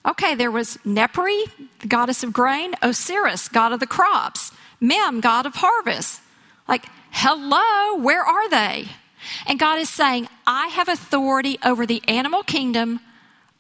Okay, 0.06 0.36
there 0.36 0.52
was 0.52 0.78
Nepri, 0.86 1.44
the 1.80 1.88
goddess 1.88 2.24
of 2.24 2.34
grain, 2.34 2.74
Osiris, 2.82 3.48
god 3.48 3.72
of 3.72 3.80
the 3.80 3.88
crops, 3.88 4.52
Mem, 4.80 5.22
god 5.22 5.46
of 5.46 5.56
harvest. 5.56 6.22
Like, 6.68 6.86
hello, 7.12 8.02
where 8.02 8.24
are 8.24 8.50
they? 8.50 8.88
And 9.46 9.60
God 9.60 9.78
is 9.78 9.90
saying, 9.90 10.28
I 10.48 10.68
have 10.68 10.90
authority 10.90 11.60
over 11.64 11.86
the 11.86 12.02
animal 12.08 12.42
kingdom, 12.42 13.00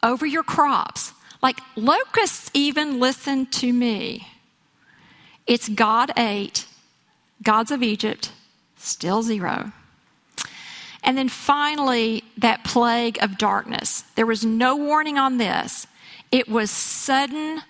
over 0.02 0.26
your 0.26 0.44
crops. 0.44 1.14
Like, 1.44 1.60
locusts 1.76 2.50
even 2.54 3.00
listen 3.00 3.46
to 3.48 3.72
me. 3.72 4.28
It's 5.46 5.70
God 5.70 6.12
eight 6.18 6.66
gods 7.42 7.72
of 7.72 7.84
Egypt, 7.84 8.32
still 8.78 9.24
zero. 9.24 9.72
And 11.04 11.18
then 11.18 11.30
finally, 11.30 12.24
that 12.38 12.64
plague 12.64 13.18
of 13.22 13.38
darkness. 13.38 14.04
There 14.16 14.26
was 14.26 14.46
no 14.46 14.76
warning 14.76 15.18
on 15.18 15.38
this. 15.38 15.88
It 16.32 16.48
was 16.48 16.70
sudden, 16.70 17.62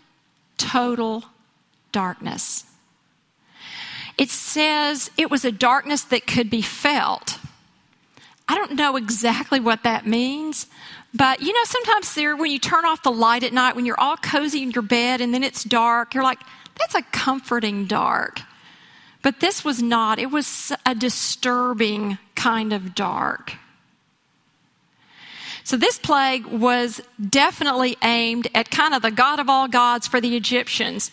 total 0.58 1.24
darkness. 1.92 2.66
It 4.18 4.30
says 4.30 5.10
it 5.18 5.32
was 5.32 5.46
a 5.46 5.52
darkness 5.52 6.04
that 6.04 6.28
could 6.28 6.50
be 6.50 6.62
felt. 6.62 7.40
I 8.48 8.56
don't 8.56 8.74
know 8.74 8.98
exactly 8.98 9.60
what 9.60 9.84
that 9.84 10.06
means, 10.06 10.68
but 11.14 11.42
you 11.42 11.54
know, 11.54 11.64
sometimes 11.64 12.14
there, 12.14 12.36
when 12.36 12.52
you 12.52 12.60
turn 12.60 12.86
off 12.86 13.02
the 13.02 13.12
light 13.12 13.44
at 13.44 13.54
night, 13.54 13.76
when 13.76 13.86
you're 13.86 14.00
all 14.00 14.18
cozy 14.18 14.62
in 14.62 14.72
your 14.72 14.84
bed 14.84 15.22
and 15.22 15.34
then 15.34 15.44
it's 15.44 15.64
dark, 15.64 16.14
you're 16.14 16.24
like, 16.24 16.40
that's 16.78 16.96
a 16.96 17.02
comforting 17.02 17.86
dark. 17.86 18.42
But 19.22 19.40
this 19.40 19.64
was 19.64 19.82
not, 19.82 20.20
it 20.20 20.32
was 20.32 20.72
a 20.86 20.96
disturbing 20.96 22.18
kind 22.36 22.74
of 22.74 22.96
dark. 22.96 23.54
So 25.64 25.78
this 25.78 26.00
plague 26.00 26.48
was 26.48 27.02
definitely 27.30 27.98
aimed 28.04 28.48
at 28.56 28.72
kind 28.72 28.94
of 28.94 29.04
the 29.04 29.12
God 29.12 29.40
of 29.40 29.48
all 29.48 29.68
gods 29.68 30.08
for 30.08 30.20
the 30.20 30.36
Egyptians. 30.36 31.12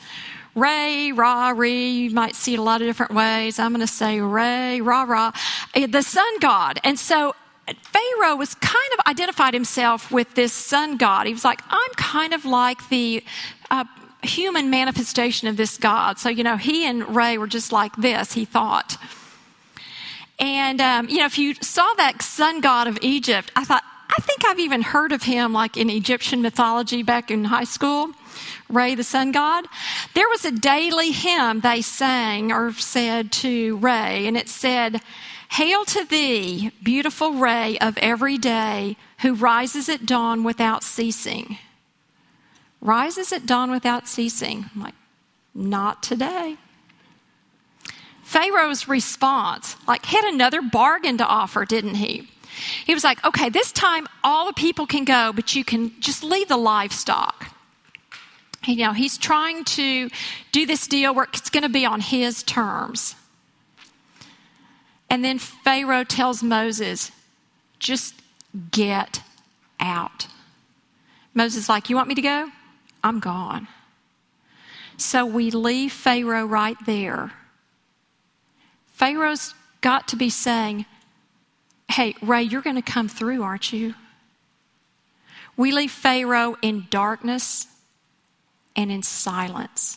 Ray, 0.54 1.12
Ra, 1.12 1.50
Re, 1.50 1.90
you 1.90 2.10
might 2.10 2.34
see 2.34 2.54
it 2.54 2.58
a 2.58 2.62
lot 2.62 2.80
of 2.80 2.86
different 2.86 3.12
ways. 3.12 3.58
I'm 3.58 3.72
going 3.72 3.80
to 3.80 3.86
say 3.86 4.20
Ray, 4.20 4.80
Ra, 4.80 5.02
Ra, 5.02 5.32
eh, 5.74 5.86
the 5.86 6.02
sun 6.02 6.38
god. 6.40 6.80
And 6.82 6.98
so 6.98 7.34
Pharaoh 7.66 8.36
was 8.36 8.54
kind 8.54 8.92
of 8.94 9.06
identified 9.06 9.54
himself 9.54 10.10
with 10.10 10.34
this 10.34 10.52
sun 10.52 10.96
god. 10.96 11.26
He 11.26 11.32
was 11.32 11.44
like, 11.44 11.60
I'm 11.68 11.90
kind 11.96 12.32
of 12.32 12.44
like 12.44 12.88
the 12.88 13.22
uh, 13.70 13.84
human 14.22 14.70
manifestation 14.70 15.48
of 15.48 15.56
this 15.56 15.76
God. 15.76 16.18
So, 16.18 16.28
you 16.28 16.42
know, 16.42 16.56
he 16.56 16.86
and 16.86 17.14
Ray 17.14 17.38
were 17.38 17.46
just 17.46 17.72
like 17.72 17.94
this, 17.96 18.32
he 18.32 18.44
thought. 18.44 18.96
And, 20.38 20.80
um, 20.80 21.08
you 21.08 21.18
know, 21.18 21.26
if 21.26 21.38
you 21.38 21.54
saw 21.54 21.92
that 21.94 22.22
sun 22.22 22.60
god 22.60 22.86
of 22.86 22.98
Egypt, 23.02 23.50
I 23.56 23.64
thought, 23.64 23.82
I 24.10 24.20
think 24.22 24.44
I've 24.44 24.58
even 24.58 24.82
heard 24.82 25.12
of 25.12 25.22
him 25.22 25.52
like 25.52 25.76
in 25.76 25.90
Egyptian 25.90 26.42
mythology 26.42 27.02
back 27.02 27.30
in 27.30 27.44
high 27.44 27.64
school. 27.64 28.10
Ray, 28.68 28.94
the 28.94 29.04
sun 29.04 29.32
god. 29.32 29.66
There 30.14 30.28
was 30.28 30.44
a 30.44 30.52
daily 30.52 31.10
hymn 31.10 31.60
they 31.60 31.82
sang 31.82 32.52
or 32.52 32.72
said 32.72 33.32
to 33.32 33.76
Ray, 33.78 34.26
and 34.26 34.36
it 34.36 34.48
said, 34.48 35.00
Hail 35.52 35.84
to 35.86 36.04
thee, 36.04 36.72
beautiful 36.82 37.32
ray 37.32 37.78
of 37.78 37.96
every 37.98 38.36
day, 38.36 38.96
who 39.20 39.34
rises 39.34 39.88
at 39.88 40.06
dawn 40.06 40.44
without 40.44 40.84
ceasing 40.84 41.58
rises 42.80 43.32
at 43.32 43.46
dawn 43.46 43.70
without 43.70 44.08
ceasing. 44.08 44.70
I'm 44.74 44.82
like, 44.82 44.94
not 45.54 46.02
today. 46.02 46.56
Pharaoh's 48.22 48.88
response, 48.88 49.76
like, 49.86 50.04
had 50.04 50.24
another 50.24 50.60
bargain 50.60 51.16
to 51.18 51.26
offer, 51.26 51.64
didn't 51.64 51.94
he? 51.94 52.28
He 52.84 52.94
was 52.94 53.04
like, 53.04 53.24
okay, 53.24 53.48
this 53.48 53.72
time 53.72 54.06
all 54.22 54.46
the 54.46 54.52
people 54.52 54.86
can 54.86 55.04
go, 55.04 55.32
but 55.32 55.54
you 55.54 55.64
can 55.64 55.98
just 56.00 56.22
leave 56.22 56.48
the 56.48 56.56
livestock. 56.56 57.46
You 58.66 58.84
know, 58.84 58.92
he's 58.92 59.16
trying 59.16 59.64
to 59.64 60.10
do 60.52 60.66
this 60.66 60.86
deal 60.86 61.14
where 61.14 61.26
it's 61.32 61.50
going 61.50 61.62
to 61.62 61.68
be 61.68 61.86
on 61.86 62.00
his 62.00 62.42
terms. 62.42 63.14
And 65.08 65.24
then 65.24 65.38
Pharaoh 65.38 66.04
tells 66.04 66.42
Moses, 66.42 67.10
just 67.78 68.14
get 68.70 69.22
out. 69.80 70.26
Moses 71.34 71.68
like, 71.68 71.88
You 71.88 71.96
want 71.96 72.08
me 72.08 72.14
to 72.14 72.22
go? 72.22 72.50
I'm 73.08 73.20
gone. 73.20 73.68
So 74.98 75.24
we 75.24 75.50
leave 75.50 75.92
Pharaoh 75.92 76.44
right 76.44 76.76
there. 76.84 77.32
Pharaoh's 78.92 79.54
got 79.80 80.08
to 80.08 80.16
be 80.16 80.28
saying, 80.28 80.84
Hey, 81.90 82.14
Ray, 82.20 82.42
you're 82.42 82.60
going 82.60 82.76
to 82.76 82.82
come 82.82 83.08
through, 83.08 83.42
aren't 83.42 83.72
you? 83.72 83.94
We 85.56 85.72
leave 85.72 85.90
Pharaoh 85.90 86.58
in 86.60 86.86
darkness 86.90 87.66
and 88.76 88.92
in 88.92 89.02
silence. 89.02 89.96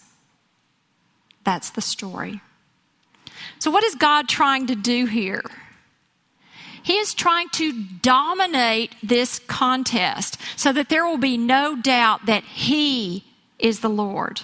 That's 1.44 1.72
the 1.72 1.82
story. 1.82 2.40
So, 3.60 3.72
what 3.72 3.84
is 3.84 3.96
God 3.96 4.30
trying 4.30 4.68
to 4.68 4.76
do 4.76 5.06
here? 5.06 5.44
He 6.84 6.94
is 6.94 7.14
trying 7.14 7.50
to 7.50 7.84
dominate 8.02 8.96
this 9.04 9.40
contest 9.40 10.38
so 10.56 10.74
that 10.74 10.90
there 10.90 11.06
will 11.06 11.18
be 11.18 11.38
no 11.38 11.76
doubt 11.76 12.26
that 12.26 12.44
He 12.44 13.24
is 13.60 13.82
the 13.82 13.90
Lord. 13.90 14.42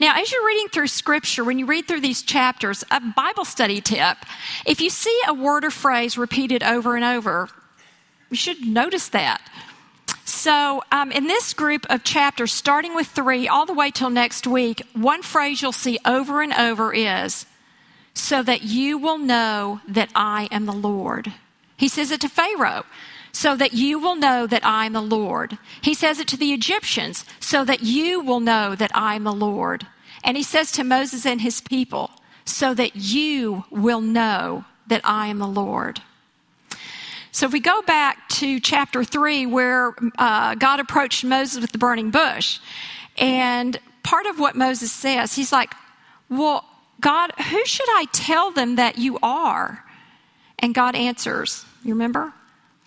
Now, 0.00 0.20
as 0.20 0.30
you're 0.30 0.46
reading 0.46 0.68
through 0.68 0.86
scripture, 0.88 1.42
when 1.42 1.58
you 1.58 1.66
read 1.66 1.88
through 1.88 2.02
these 2.02 2.22
chapters, 2.22 2.84
a 2.90 3.00
Bible 3.00 3.44
study 3.44 3.80
tip 3.80 4.18
if 4.64 4.80
you 4.80 4.90
see 4.90 5.18
a 5.26 5.34
word 5.34 5.64
or 5.64 5.70
phrase 5.70 6.16
repeated 6.16 6.62
over 6.62 6.94
and 6.94 7.04
over, 7.04 7.48
you 8.30 8.36
should 8.36 8.66
notice 8.66 9.08
that. 9.08 9.40
So, 10.24 10.82
um, 10.92 11.10
in 11.10 11.26
this 11.26 11.54
group 11.54 11.86
of 11.88 12.04
chapters, 12.04 12.52
starting 12.52 12.94
with 12.94 13.08
three 13.08 13.48
all 13.48 13.64
the 13.64 13.72
way 13.72 13.90
till 13.90 14.10
next 14.10 14.46
week, 14.46 14.82
one 14.92 15.22
phrase 15.22 15.62
you'll 15.62 15.72
see 15.72 15.98
over 16.04 16.42
and 16.42 16.52
over 16.52 16.92
is 16.92 17.46
so 18.18 18.42
that 18.42 18.62
you 18.62 18.98
will 18.98 19.16
know 19.16 19.80
that 19.86 20.10
I 20.12 20.48
am 20.50 20.66
the 20.66 20.72
Lord. 20.72 21.32
He 21.76 21.86
says 21.86 22.10
it 22.10 22.20
to 22.22 22.28
Pharaoh, 22.28 22.84
so 23.30 23.54
that 23.56 23.72
you 23.72 23.98
will 24.00 24.16
know 24.16 24.44
that 24.46 24.66
I 24.66 24.86
am 24.86 24.92
the 24.92 25.00
Lord. 25.00 25.56
He 25.80 25.94
says 25.94 26.18
it 26.18 26.26
to 26.28 26.36
the 26.36 26.52
Egyptians, 26.52 27.24
so 27.38 27.64
that 27.64 27.84
you 27.84 28.20
will 28.20 28.40
know 28.40 28.74
that 28.74 28.90
I 28.92 29.14
am 29.14 29.22
the 29.22 29.32
Lord. 29.32 29.86
And 30.24 30.36
he 30.36 30.42
says 30.42 30.72
to 30.72 30.84
Moses 30.84 31.24
and 31.24 31.40
his 31.40 31.60
people, 31.60 32.10
so 32.44 32.74
that 32.74 32.96
you 32.96 33.64
will 33.70 34.00
know 34.00 34.64
that 34.88 35.02
I 35.04 35.28
am 35.28 35.38
the 35.38 35.46
Lord. 35.46 36.00
So 37.30 37.46
if 37.46 37.52
we 37.52 37.60
go 37.60 37.82
back 37.82 38.28
to 38.30 38.58
chapter 38.58 39.04
3, 39.04 39.46
where 39.46 39.94
uh, 40.18 40.56
God 40.56 40.80
approached 40.80 41.24
Moses 41.24 41.60
with 41.60 41.70
the 41.70 41.78
burning 41.78 42.10
bush, 42.10 42.58
and 43.16 43.78
part 44.02 44.26
of 44.26 44.40
what 44.40 44.56
Moses 44.56 44.90
says, 44.90 45.36
he's 45.36 45.52
like, 45.52 45.72
Well, 46.28 46.64
God, 47.00 47.32
who 47.50 47.64
should 47.64 47.88
I 47.90 48.06
tell 48.12 48.50
them 48.50 48.76
that 48.76 48.98
you 48.98 49.18
are? 49.22 49.84
And 50.58 50.74
God 50.74 50.96
answers, 50.96 51.64
you 51.84 51.94
remember? 51.94 52.32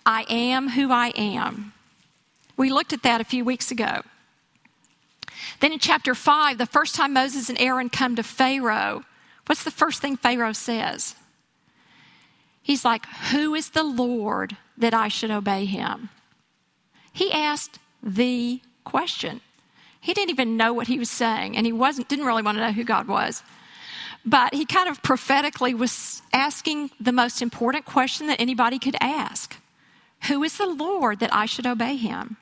I 0.04 0.24
am 0.28 0.70
who 0.70 0.90
I 0.90 1.08
am. 1.16 1.72
We 2.56 2.70
looked 2.70 2.92
at 2.92 3.02
that 3.04 3.20
a 3.20 3.24
few 3.24 3.44
weeks 3.44 3.70
ago. 3.70 4.02
Then 5.60 5.72
in 5.72 5.78
chapter 5.78 6.14
5, 6.14 6.58
the 6.58 6.66
first 6.66 6.94
time 6.94 7.14
Moses 7.14 7.48
and 7.48 7.58
Aaron 7.60 7.88
come 7.88 8.16
to 8.16 8.22
Pharaoh, 8.22 9.04
what's 9.46 9.64
the 9.64 9.70
first 9.70 10.02
thing 10.02 10.16
Pharaoh 10.16 10.52
says? 10.52 11.14
He's 12.62 12.84
like, 12.84 13.06
Who 13.30 13.54
is 13.54 13.70
the 13.70 13.82
Lord 13.82 14.56
that 14.76 14.94
I 14.94 15.08
should 15.08 15.30
obey 15.30 15.64
him? 15.64 16.10
He 17.12 17.32
asked 17.32 17.78
the 18.02 18.60
question. 18.84 19.40
He 20.00 20.14
didn't 20.14 20.30
even 20.30 20.56
know 20.56 20.72
what 20.72 20.88
he 20.88 20.98
was 20.98 21.10
saying, 21.10 21.56
and 21.56 21.64
he 21.64 21.72
wasn't, 21.72 22.08
didn't 22.08 22.26
really 22.26 22.42
want 22.42 22.58
to 22.58 22.64
know 22.66 22.72
who 22.72 22.84
God 22.84 23.06
was. 23.06 23.42
But 24.24 24.54
he 24.54 24.64
kind 24.64 24.88
of 24.88 25.02
prophetically 25.02 25.74
was 25.74 26.22
asking 26.32 26.90
the 27.00 27.12
most 27.12 27.42
important 27.42 27.84
question 27.84 28.28
that 28.28 28.40
anybody 28.40 28.78
could 28.78 28.96
ask 29.00 29.56
Who 30.28 30.42
is 30.42 30.56
the 30.56 30.66
Lord 30.66 31.18
that 31.20 31.34
I 31.34 31.46
should 31.46 31.66
obey 31.66 31.96
him? 31.96 32.36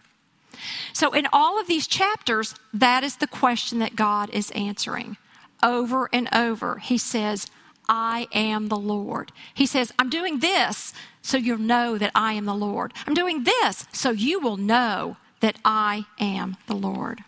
So, 0.92 1.12
in 1.12 1.26
all 1.32 1.58
of 1.58 1.66
these 1.66 1.86
chapters, 1.86 2.54
that 2.74 3.02
is 3.02 3.16
the 3.16 3.26
question 3.26 3.78
that 3.78 3.96
God 3.96 4.30
is 4.30 4.50
answering. 4.50 5.16
Over 5.62 6.08
and 6.12 6.28
over, 6.34 6.78
he 6.78 6.98
says, 6.98 7.46
I 7.88 8.28
am 8.32 8.68
the 8.68 8.76
Lord. 8.76 9.32
He 9.52 9.66
says, 9.66 9.92
I'm 9.98 10.10
doing 10.10 10.38
this 10.38 10.92
so 11.22 11.36
you'll 11.36 11.58
know 11.58 11.98
that 11.98 12.12
I 12.14 12.34
am 12.34 12.46
the 12.46 12.54
Lord. 12.54 12.92
I'm 13.06 13.14
doing 13.14 13.44
this 13.44 13.86
so 13.92 14.10
you 14.10 14.40
will 14.40 14.56
know 14.56 15.16
that 15.40 15.56
I 15.64 16.06
am 16.18 16.56
the 16.66 16.74
Lord. 16.74 17.20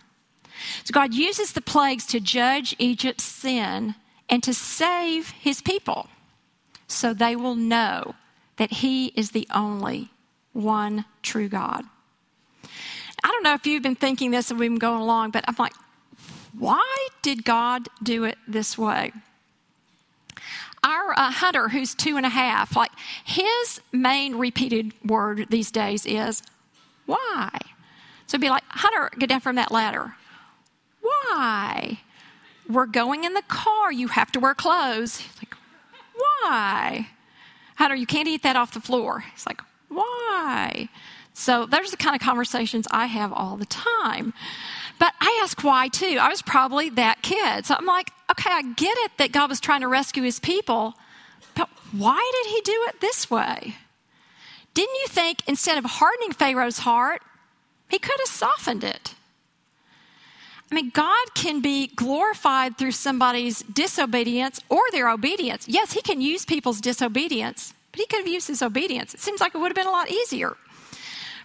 So 0.85 0.93
God 0.93 1.15
uses 1.15 1.53
the 1.53 1.61
plagues 1.61 2.07
to 2.07 2.21
judge 2.21 2.77
Egypt's 2.79 3.25
sin 3.25 3.97
and 4.29 4.43
to 4.43 4.55
save 4.55 5.31
his 5.31 5.61
people 5.61 6.09
so 6.87 7.13
they 7.15 7.37
will 7.37 7.55
know 7.55 8.15
that 8.57 8.71
he 8.71 9.07
is 9.09 9.31
the 9.31 9.47
only 9.55 10.11
one 10.53 11.05
true 11.23 11.49
God. 11.49 11.85
I 13.25 13.29
don't 13.29 13.43
know 13.43 13.55
if 13.55 13.67
you've 13.67 13.83
been 13.83 13.95
thinking 13.95 14.31
this 14.31 14.51
and 14.51 14.59
we've 14.59 14.71
been 14.71 14.79
going 14.79 15.01
along, 15.01 15.31
but 15.31 15.45
I'm 15.47 15.57
like, 15.59 15.75
why 16.59 17.09
did 17.23 17.45
God 17.45 17.89
do 18.03 18.25
it 18.25 18.37
this 18.47 18.77
way? 18.77 19.13
Our 20.85 21.13
uh, 21.13 21.31
hunter, 21.31 21.69
who's 21.69 21.95
two 21.95 22.17
and 22.17 22.27
a 22.27 22.31
half, 22.31 22.77
like 22.77 22.91
his 23.25 23.81
main 23.93 24.37
repeated 24.37 24.93
word 25.05 25.47
these 25.49 25.71
days 25.71 26.05
is, 26.05 26.43
why? 27.07 27.51
So 28.27 28.39
be 28.39 28.51
like, 28.51 28.65
Hunter, 28.69 29.11
get 29.19 29.29
down 29.29 29.41
from 29.41 29.57
that 29.57 29.71
ladder. 29.71 30.15
Why? 31.01 32.01
We're 32.73 32.87
going 32.87 33.25
in 33.25 33.35
the 33.35 33.43
car. 33.43 33.93
You 33.93 34.09
have 34.09 34.33
to 34.33 34.41
wear 34.41 34.55
clothes. 34.55 35.19
He's 35.19 35.37
like, 35.39 35.55
Why? 36.15 37.09
Hunter, 37.77 37.95
you 37.95 38.07
can't 38.07 38.29
eat 38.29 38.43
that 38.43 38.57
off 38.57 38.73
the 38.73 38.81
floor. 38.81 39.25
He's 39.33 39.47
like, 39.47 39.61
Why? 39.89 40.89
So 41.35 41.67
those 41.67 41.89
are 41.89 41.91
the 41.91 41.97
kind 41.97 42.15
of 42.15 42.23
conversations 42.23 42.87
I 42.91 43.07
have 43.07 43.33
all 43.33 43.57
the 43.57 43.67
time. 43.67 44.35
But 44.99 45.15
I 45.21 45.41
ask 45.43 45.63
why 45.65 45.89
too. 45.89 46.19
I 46.21 46.29
was 46.29 46.43
probably 46.43 46.91
that 46.91 47.23
kid. 47.23 47.67
So 47.67 47.75
I'm 47.75 47.87
like, 47.87 48.13
okay, 48.31 48.51
I 48.53 48.63
get 48.63 48.97
it 48.99 49.13
that 49.19 49.33
God 49.33 49.49
was 49.49 49.61
trying 49.61 49.81
to 49.81 49.89
rescue 49.89 50.23
his 50.23 50.39
people, 50.39 50.95
but 51.55 51.69
why 51.91 52.31
did 52.43 52.53
he 52.53 52.61
do 52.61 52.85
it 52.89 53.01
this 53.01 53.31
way? 53.31 53.77
Didn't 54.75 54.95
you 54.95 55.09
think 55.09 55.43
instead 55.47 55.79
of 55.79 55.85
hardening 55.85 56.33
Pharaoh's 56.33 56.79
heart, 56.79 57.23
he 57.89 57.99
could 57.99 58.19
have 58.21 58.29
softened 58.29 58.85
it? 58.85 59.15
I 60.73 60.75
mean, 60.75 60.89
God 60.89 61.35
can 61.35 61.61
be 61.61 61.89
glorified 61.89 62.79
through 62.79 62.93
somebody's 62.93 63.63
disobedience 63.65 64.59
or 64.71 64.81
their 64.91 65.11
obedience. 65.11 65.69
Yes, 65.69 65.93
He 65.93 66.01
can 66.01 66.23
use 66.23 66.47
people's 66.47 66.81
disobedience, 66.81 67.75
but 67.91 68.01
He 68.01 68.07
could 68.07 68.21
have 68.21 68.27
used 68.27 68.49
His 68.49 68.63
obedience. 68.63 69.13
It 69.13 69.21
seems 69.21 69.39
like 69.39 69.55
it 69.55 69.59
would 69.59 69.69
have 69.69 69.77
been 69.77 69.87
a 69.87 69.91
lot 69.91 70.11
easier. 70.11 70.57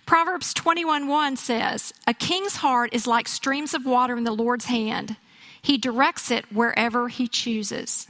Proverbs 0.05 0.53
21 0.53 1.09
1 1.09 1.35
says, 1.35 1.93
A 2.07 2.13
king's 2.13 2.55
heart 2.55 2.93
is 2.93 3.05
like 3.05 3.27
streams 3.27 3.73
of 3.73 3.85
water 3.85 4.15
in 4.15 4.23
the 4.23 4.31
Lord's 4.31 4.65
hand. 4.65 5.17
He 5.61 5.77
directs 5.77 6.31
it 6.31 6.45
wherever 6.49 7.09
He 7.09 7.27
chooses. 7.27 8.07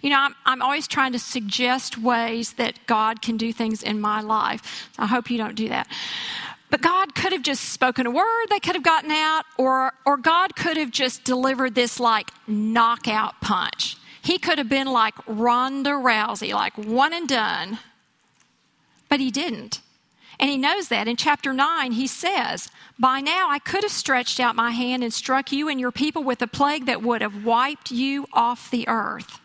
You 0.00 0.08
know, 0.08 0.18
I'm, 0.18 0.34
I'm 0.46 0.62
always 0.62 0.88
trying 0.88 1.12
to 1.12 1.18
suggest 1.18 1.98
ways 1.98 2.54
that 2.54 2.86
God 2.86 3.20
can 3.20 3.36
do 3.36 3.52
things 3.52 3.82
in 3.82 4.00
my 4.00 4.22
life. 4.22 4.90
I 4.98 5.06
hope 5.06 5.30
you 5.30 5.36
don't 5.36 5.54
do 5.54 5.68
that. 5.68 5.86
But 6.74 6.82
God 6.82 7.14
could 7.14 7.32
have 7.32 7.42
just 7.42 7.66
spoken 7.66 8.04
a 8.04 8.10
word, 8.10 8.46
they 8.50 8.58
could 8.58 8.74
have 8.74 8.82
gotten 8.82 9.12
out, 9.12 9.44
or, 9.56 9.92
or 10.04 10.16
God 10.16 10.56
could 10.56 10.76
have 10.76 10.90
just 10.90 11.22
delivered 11.22 11.76
this 11.76 12.00
like 12.00 12.32
knockout 12.48 13.40
punch. 13.40 13.96
He 14.20 14.38
could 14.38 14.58
have 14.58 14.68
been 14.68 14.88
like 14.88 15.14
Ronda 15.28 15.90
Rousey, 15.90 16.52
like 16.52 16.76
one 16.76 17.12
and 17.12 17.28
done. 17.28 17.78
But 19.08 19.20
he 19.20 19.30
didn't. 19.30 19.82
And 20.40 20.50
he 20.50 20.56
knows 20.56 20.88
that. 20.88 21.06
In 21.06 21.14
chapter 21.14 21.52
9, 21.52 21.92
he 21.92 22.08
says, 22.08 22.72
By 22.98 23.20
now 23.20 23.48
I 23.48 23.60
could 23.60 23.84
have 23.84 23.92
stretched 23.92 24.40
out 24.40 24.56
my 24.56 24.72
hand 24.72 25.04
and 25.04 25.14
struck 25.14 25.52
you 25.52 25.68
and 25.68 25.78
your 25.78 25.92
people 25.92 26.24
with 26.24 26.42
a 26.42 26.48
plague 26.48 26.86
that 26.86 27.04
would 27.04 27.22
have 27.22 27.44
wiped 27.44 27.92
you 27.92 28.26
off 28.32 28.68
the 28.68 28.88
earth. 28.88 29.38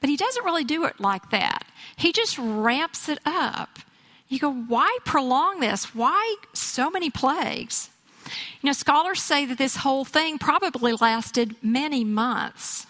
But 0.00 0.08
he 0.08 0.16
doesn't 0.16 0.44
really 0.44 0.62
do 0.62 0.84
it 0.84 1.00
like 1.00 1.30
that. 1.30 1.64
He 1.96 2.12
just 2.12 2.38
ramps 2.38 3.08
it 3.08 3.18
up. 3.26 3.80
You 4.28 4.38
go, 4.38 4.52
why 4.52 4.98
prolong 5.04 5.60
this? 5.60 5.94
Why 5.94 6.36
so 6.52 6.90
many 6.90 7.10
plagues? 7.10 7.90
You 8.60 8.68
know, 8.68 8.72
scholars 8.72 9.22
say 9.22 9.46
that 9.46 9.58
this 9.58 9.76
whole 9.76 10.04
thing 10.04 10.38
probably 10.38 10.92
lasted 10.92 11.54
many 11.62 12.02
months. 12.02 12.86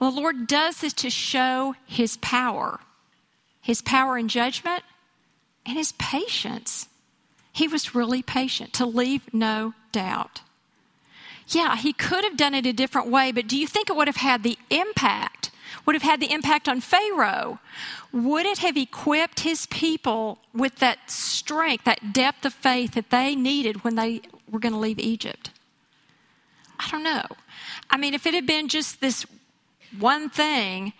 Well, 0.00 0.10
the 0.10 0.20
Lord 0.20 0.48
does 0.48 0.78
this 0.78 0.94
to 0.94 1.10
show 1.10 1.76
his 1.86 2.16
power, 2.16 2.80
his 3.60 3.82
power 3.82 4.18
in 4.18 4.26
judgment, 4.28 4.82
and 5.64 5.76
his 5.76 5.92
patience. 5.92 6.88
He 7.52 7.68
was 7.68 7.94
really 7.94 8.20
patient, 8.20 8.72
to 8.72 8.86
leave 8.86 9.32
no 9.32 9.74
doubt. 9.92 10.40
Yeah, 11.46 11.76
he 11.76 11.92
could 11.92 12.24
have 12.24 12.36
done 12.36 12.54
it 12.54 12.66
a 12.66 12.72
different 12.72 13.08
way, 13.08 13.30
but 13.30 13.46
do 13.46 13.56
you 13.56 13.68
think 13.68 13.90
it 13.90 13.96
would 13.96 14.08
have 14.08 14.16
had 14.16 14.42
the 14.42 14.58
impact? 14.70 15.51
Would 15.84 15.94
have 15.94 16.02
had 16.02 16.20
the 16.20 16.32
impact 16.32 16.68
on 16.68 16.80
Pharaoh? 16.80 17.58
Would 18.12 18.46
it 18.46 18.58
have 18.58 18.76
equipped 18.76 19.40
his 19.40 19.66
people 19.66 20.38
with 20.54 20.76
that 20.76 21.10
strength, 21.10 21.84
that 21.84 22.12
depth 22.12 22.44
of 22.44 22.52
faith 22.52 22.92
that 22.94 23.10
they 23.10 23.34
needed 23.34 23.84
when 23.84 23.94
they 23.94 24.22
were 24.50 24.58
going 24.58 24.72
to 24.72 24.78
leave 24.78 24.98
Egypt? 24.98 25.50
I 26.78 26.90
don't 26.90 27.04
know. 27.04 27.26
I 27.90 27.96
mean, 27.96 28.14
if 28.14 28.26
it 28.26 28.34
had 28.34 28.46
been 28.46 28.68
just 28.68 29.00
this 29.00 29.24
one 29.98 30.30
thing, 30.30 30.92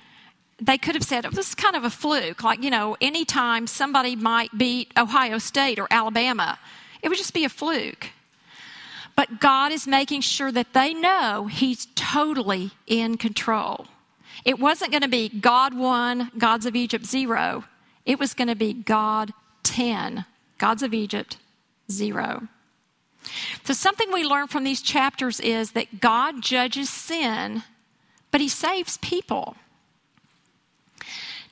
they 0.60 0.78
could 0.78 0.94
have 0.94 1.04
said, 1.04 1.26
oh, 1.26 1.30
this 1.30 1.48
is 1.48 1.54
kind 1.54 1.74
of 1.74 1.84
a 1.84 1.90
fluke. 1.90 2.44
Like, 2.44 2.62
you 2.62 2.70
know, 2.70 2.96
anytime 3.00 3.66
somebody 3.66 4.14
might 4.14 4.56
beat 4.56 4.92
Ohio 4.96 5.38
State 5.38 5.78
or 5.78 5.88
Alabama, 5.90 6.58
it 7.02 7.08
would 7.08 7.18
just 7.18 7.34
be 7.34 7.44
a 7.44 7.48
fluke. 7.48 8.10
But 9.16 9.40
God 9.40 9.72
is 9.72 9.86
making 9.86 10.22
sure 10.22 10.52
that 10.52 10.72
they 10.72 10.94
know 10.94 11.46
He's 11.50 11.88
totally 11.94 12.70
in 12.86 13.16
control. 13.18 13.86
It 14.44 14.58
wasn't 14.58 14.90
going 14.90 15.02
to 15.02 15.08
be 15.08 15.28
God 15.28 15.74
one, 15.74 16.30
gods 16.36 16.66
of 16.66 16.74
Egypt 16.74 17.06
zero. 17.06 17.64
It 18.04 18.18
was 18.18 18.34
going 18.34 18.48
to 18.48 18.54
be 18.54 18.72
God 18.72 19.32
10, 19.62 20.24
gods 20.58 20.82
of 20.82 20.92
Egypt 20.92 21.36
zero. 21.90 22.48
So, 23.62 23.72
something 23.72 24.12
we 24.12 24.24
learn 24.24 24.48
from 24.48 24.64
these 24.64 24.82
chapters 24.82 25.38
is 25.38 25.72
that 25.72 26.00
God 26.00 26.42
judges 26.42 26.90
sin, 26.90 27.62
but 28.32 28.40
He 28.40 28.48
saves 28.48 28.96
people. 28.98 29.56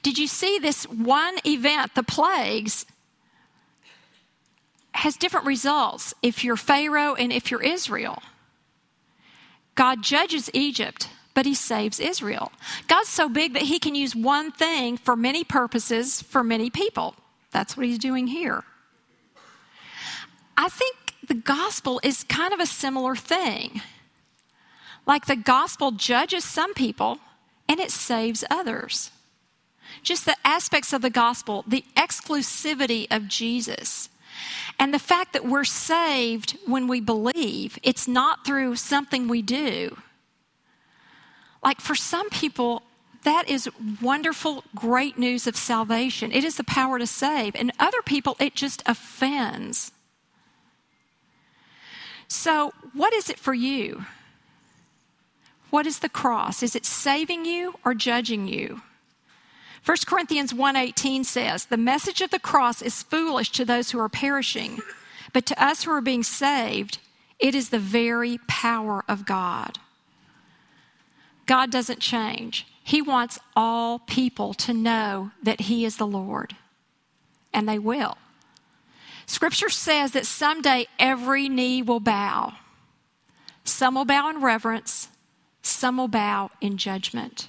Did 0.02 0.18
you 0.18 0.26
see 0.26 0.58
this 0.58 0.84
one 0.84 1.36
event, 1.46 1.94
the 1.94 2.02
plagues, 2.02 2.86
has 5.00 5.16
different 5.16 5.46
results 5.46 6.14
if 6.22 6.44
you're 6.44 6.56
Pharaoh 6.56 7.14
and 7.14 7.32
if 7.32 7.50
you're 7.50 7.62
Israel. 7.62 8.22
God 9.74 10.02
judges 10.02 10.50
Egypt, 10.52 11.08
but 11.40 11.46
he 11.46 11.54
saves 11.54 11.98
Israel. 11.98 12.52
God's 12.86 13.08
so 13.08 13.26
big 13.26 13.54
that 13.54 13.62
he 13.62 13.78
can 13.78 13.94
use 13.94 14.14
one 14.14 14.52
thing 14.52 14.98
for 14.98 15.16
many 15.16 15.42
purposes 15.42 16.20
for 16.20 16.44
many 16.44 16.68
people. 16.68 17.14
That's 17.50 17.78
what 17.78 17.86
he's 17.86 17.98
doing 17.98 18.26
here. 18.26 18.62
I 20.54 20.68
think 20.68 21.14
the 21.26 21.32
gospel 21.32 21.98
is 22.04 22.24
kind 22.24 22.52
of 22.52 22.60
a 22.60 22.66
similar 22.66 23.16
thing. 23.16 23.80
Like 25.06 25.24
the 25.24 25.34
gospel 25.34 25.92
judges 25.92 26.44
some 26.44 26.74
people 26.74 27.20
and 27.66 27.80
it 27.80 27.90
saves 27.90 28.44
others. 28.50 29.10
Just 30.02 30.26
the 30.26 30.36
aspects 30.44 30.92
of 30.92 31.00
the 31.00 31.08
gospel, 31.08 31.64
the 31.66 31.86
exclusivity 31.96 33.06
of 33.10 33.28
Jesus 33.28 34.10
and 34.78 34.92
the 34.92 34.98
fact 34.98 35.32
that 35.32 35.46
we're 35.46 35.64
saved 35.64 36.58
when 36.66 36.86
we 36.86 37.00
believe, 37.00 37.78
it's 37.82 38.06
not 38.06 38.44
through 38.44 38.76
something 38.76 39.26
we 39.26 39.40
do. 39.40 39.96
Like 41.62 41.80
for 41.80 41.94
some 41.94 42.30
people, 42.30 42.82
that 43.24 43.48
is 43.48 43.68
wonderful, 44.00 44.64
great 44.74 45.18
news 45.18 45.46
of 45.46 45.56
salvation. 45.56 46.32
It 46.32 46.44
is 46.44 46.56
the 46.56 46.64
power 46.64 46.98
to 46.98 47.06
save. 47.06 47.54
And 47.54 47.72
other 47.78 48.02
people, 48.02 48.36
it 48.40 48.54
just 48.54 48.82
offends. 48.86 49.92
So, 52.28 52.72
what 52.94 53.12
is 53.12 53.28
it 53.28 53.38
for 53.38 53.52
you? 53.52 54.06
What 55.70 55.86
is 55.86 55.98
the 55.98 56.08
cross? 56.08 56.62
Is 56.62 56.74
it 56.74 56.86
saving 56.86 57.44
you 57.44 57.74
or 57.84 57.94
judging 57.94 58.46
you? 58.46 58.82
1 59.84 60.06
Corinthians 60.06 60.52
1:18 60.52 61.24
says, 61.24 61.66
"The 61.66 61.76
message 61.76 62.20
of 62.20 62.30
the 62.30 62.38
cross 62.38 62.82
is 62.82 63.02
foolish 63.02 63.50
to 63.52 63.64
those 63.64 63.90
who 63.90 63.98
are 63.98 64.08
perishing, 64.08 64.80
but 65.32 65.46
to 65.46 65.62
us 65.62 65.82
who 65.82 65.90
are 65.90 66.00
being 66.00 66.22
saved, 66.22 66.98
it 67.38 67.54
is 67.54 67.68
the 67.68 67.78
very 67.78 68.38
power 68.46 69.04
of 69.08 69.24
God." 69.24 69.78
God 71.50 71.72
doesn't 71.72 71.98
change. 71.98 72.64
He 72.84 73.02
wants 73.02 73.40
all 73.56 73.98
people 73.98 74.54
to 74.54 74.72
know 74.72 75.32
that 75.42 75.62
he 75.62 75.84
is 75.84 75.96
the 75.96 76.06
Lord, 76.06 76.54
and 77.52 77.68
they 77.68 77.76
will. 77.76 78.16
Scripture 79.26 79.68
says 79.68 80.12
that 80.12 80.26
someday 80.26 80.86
every 80.96 81.48
knee 81.48 81.82
will 81.82 81.98
bow. 81.98 82.52
Some 83.64 83.96
will 83.96 84.04
bow 84.04 84.30
in 84.30 84.40
reverence, 84.40 85.08
some 85.60 85.96
will 85.96 86.06
bow 86.06 86.50
in 86.60 86.76
judgment. 86.76 87.48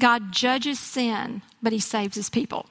God 0.00 0.32
judges 0.32 0.80
sin, 0.80 1.42
but 1.62 1.74
he 1.74 1.78
saves 1.78 2.16
his 2.16 2.30
people. 2.30 2.64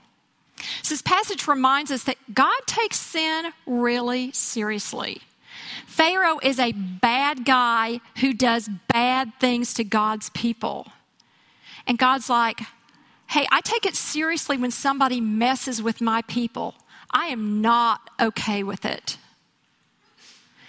So 0.82 0.96
this 0.96 1.04
passage 1.04 1.48
reminds 1.48 1.92
us 1.92 2.06
that 2.06 2.34
God 2.34 2.58
takes 2.66 2.98
sin 2.98 3.52
really 3.68 4.32
seriously. 4.32 5.22
Pharaoh 5.96 6.40
is 6.44 6.60
a 6.60 6.74
bad 6.74 7.46
guy 7.46 8.02
who 8.18 8.34
does 8.34 8.70
bad 8.90 9.32
things 9.40 9.74
to 9.76 9.86
God's 9.86 10.30
people. 10.32 10.88
And 11.88 11.98
God's 11.98 12.30
like, 12.30 12.60
hey, 13.28 13.48
I 13.50 13.62
take 13.62 13.86
it 13.86 13.96
seriously 13.96 14.58
when 14.58 14.72
somebody 14.72 15.22
messes 15.22 15.82
with 15.82 16.02
my 16.02 16.22
people. 16.24 16.76
I 17.12 17.28
am 17.28 17.62
not 17.62 18.10
okay 18.20 18.62
with 18.62 18.84
it. 18.84 19.18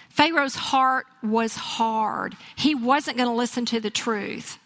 Pharaoh's 0.07 0.55
heart 0.55 1.07
was 1.21 1.57
hard. 1.57 2.37
He 2.55 2.73
wasn't 2.73 3.17
going 3.17 3.29
to 3.29 3.35
listen 3.35 3.65
to 3.65 3.81
the 3.81 3.89
truth. 3.89 4.57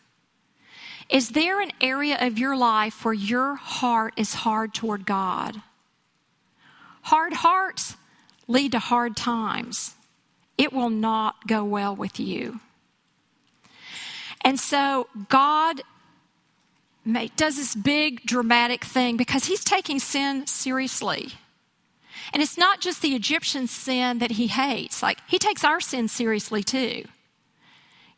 Is 1.10 1.30
there 1.30 1.60
an 1.60 1.72
area 1.82 2.20
of 2.22 2.38
your 2.38 2.56
life 2.56 3.04
where 3.04 3.16
your 3.16 3.56
heart 3.56 4.14
is 4.16 4.36
hard 4.36 4.76
toward 4.76 5.08
God? 5.08 5.60
Hard 7.02 7.34
hearts 7.34 7.98
lead 8.48 8.74
to 8.74 8.80
hard 8.80 9.18
times. 9.18 9.96
It 10.62 10.72
will 10.72 10.92
not 10.92 11.48
go 11.48 11.64
well 11.64 11.96
with 11.96 12.20
you. 12.20 12.60
And 14.42 14.60
so 14.60 15.08
God 15.28 15.82
does 17.36 17.56
this 17.56 17.74
big 17.74 18.22
dramatic 18.28 18.86
thing 18.86 19.18
because 19.18 19.46
he's 19.46 19.64
taking 19.64 19.98
sin 19.98 20.46
seriously. 20.46 21.30
And 22.32 22.44
it's 22.44 22.60
not 22.60 22.80
just 22.80 23.02
the 23.02 23.16
Egyptian 23.16 23.66
sin 23.66 24.20
that 24.20 24.34
he 24.34 24.46
hates, 24.46 25.02
like, 25.02 25.18
he 25.28 25.40
takes 25.40 25.64
our 25.64 25.80
sin 25.80 26.08
seriously 26.08 26.62
too. 26.62 27.06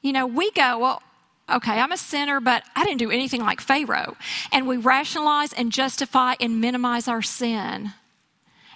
You 0.02 0.12
know, 0.12 0.28
we 0.28 0.52
go, 0.52 0.80
well, 0.80 1.02
okay, 1.50 1.80
I'm 1.80 1.94
a 1.94 1.98
sinner, 1.98 2.42
but 2.42 2.64
I 2.76 2.84
didn't 2.84 3.00
do 3.00 3.10
anything 3.10 3.42
like 3.42 3.62
Pharaoh. 3.62 4.18
And 4.52 4.68
we 4.68 4.76
rationalize 4.76 5.54
and 5.54 5.72
justify 5.72 6.34
and 6.42 6.60
minimize 6.60 7.08
our 7.08 7.22
sin. 7.22 7.94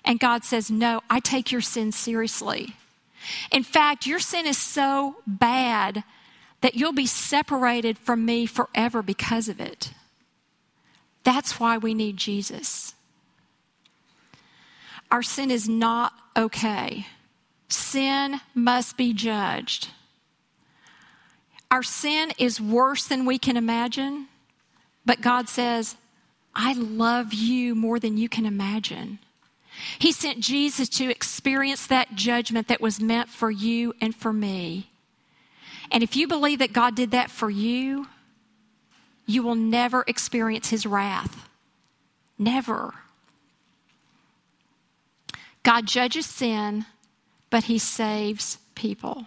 And 0.05 0.21
God 0.21 0.45
says, 0.45 0.71
No, 0.71 1.01
I 1.09 1.19
take 1.19 1.51
your 1.51 1.59
sin 1.59 1.91
seriously. 1.91 2.77
In 3.51 3.63
fact, 3.63 4.05
your 4.05 4.19
sin 4.19 4.45
is 4.45 4.57
so 4.57 5.17
bad 5.25 6.03
that 6.61 6.75
you'll 6.75 6.93
be 6.93 7.05
separated 7.05 7.97
from 7.97 8.25
me 8.25 8.45
forever 8.45 9.01
because 9.01 9.49
of 9.49 9.59
it. 9.59 9.91
That's 11.23 11.59
why 11.59 11.77
we 11.77 11.93
need 11.93 12.17
Jesus. 12.17 12.93
Our 15.11 15.23
sin 15.23 15.51
is 15.51 15.69
not 15.69 16.13
okay. 16.35 17.07
Sin 17.69 18.39
must 18.53 18.97
be 18.97 19.13
judged. 19.13 19.89
Our 21.69 21.83
sin 21.83 22.31
is 22.37 22.61
worse 22.61 23.05
than 23.07 23.25
we 23.25 23.37
can 23.37 23.57
imagine, 23.57 24.27
but 25.05 25.21
God 25.21 25.49
says, 25.49 25.95
I 26.55 26.73
love 26.73 27.33
you 27.33 27.75
more 27.75 27.99
than 27.99 28.17
you 28.17 28.29
can 28.29 28.45
imagine. 28.45 29.19
He 29.99 30.11
sent 30.11 30.39
Jesus 30.39 30.89
to 30.89 31.09
experience 31.09 31.87
that 31.87 32.15
judgment 32.15 32.67
that 32.67 32.81
was 32.81 32.99
meant 32.99 33.29
for 33.29 33.51
you 33.51 33.93
and 34.01 34.15
for 34.15 34.33
me. 34.33 34.89
And 35.91 36.03
if 36.03 36.15
you 36.15 36.27
believe 36.27 36.59
that 36.59 36.73
God 36.73 36.95
did 36.95 37.11
that 37.11 37.29
for 37.29 37.49
you, 37.49 38.07
you 39.25 39.43
will 39.43 39.55
never 39.55 40.03
experience 40.07 40.69
his 40.69 40.85
wrath. 40.85 41.47
Never. 42.37 42.93
God 45.63 45.85
judges 45.85 46.25
sin, 46.25 46.85
but 47.49 47.65
he 47.65 47.77
saves 47.77 48.57
people. 48.75 49.25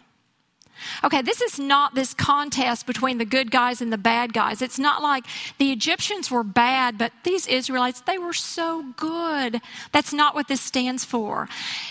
Okay, 1.05 1.23
this 1.23 1.41
is 1.41 1.59
not 1.59 1.95
this 1.95 2.15
contest 2.15 2.87
between 2.87 3.19
the 3.19 3.25
good 3.25 3.51
guys 3.51 3.81
and 3.81 3.93
the 3.93 3.99
bad 3.99 4.33
guys. 4.33 4.63
It's 4.63 4.79
not 4.79 5.03
like 5.03 5.25
the 5.59 5.73
Egyptians 5.73 6.31
were 6.31 6.45
bad, 6.45 6.99
but 6.99 7.13
these 7.25 7.47
Israelites, 7.47 8.01
they 8.03 8.19
were 8.19 8.33
so 8.33 8.85
good. 8.97 9.61
That's 9.93 10.13
not 10.13 10.35
what 10.35 10.49
this 10.49 10.61
stands 10.61 11.05
for. 11.05 11.49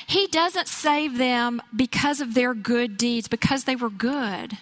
He 0.08 0.28
doesn't 0.28 0.68
save 0.68 1.18
them 1.18 1.62
because 1.76 2.22
of 2.22 2.34
their 2.34 2.54
good 2.54 2.98
deeds, 2.98 3.28
because 3.28 3.64
they 3.64 3.76
were 3.76 3.90
good. 3.90 4.58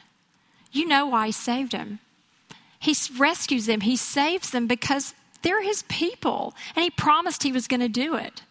You 0.71 0.87
know 0.87 1.07
why 1.07 1.27
he 1.27 1.31
saved 1.31 1.71
them. 1.71 1.99
He 2.79 2.95
rescues 3.17 3.65
them, 3.65 3.81
he 3.81 3.95
saves 3.95 4.51
them 4.51 4.67
because 4.67 5.13
they're 5.41 5.63
his 5.63 5.83
people, 5.83 6.53
and 6.75 6.83
he 6.83 6.89
promised 6.89 7.43
he 7.43 7.51
was 7.51 7.67
going 7.67 7.79
to 7.79 7.89
do 7.89 8.15
it. 8.15 8.43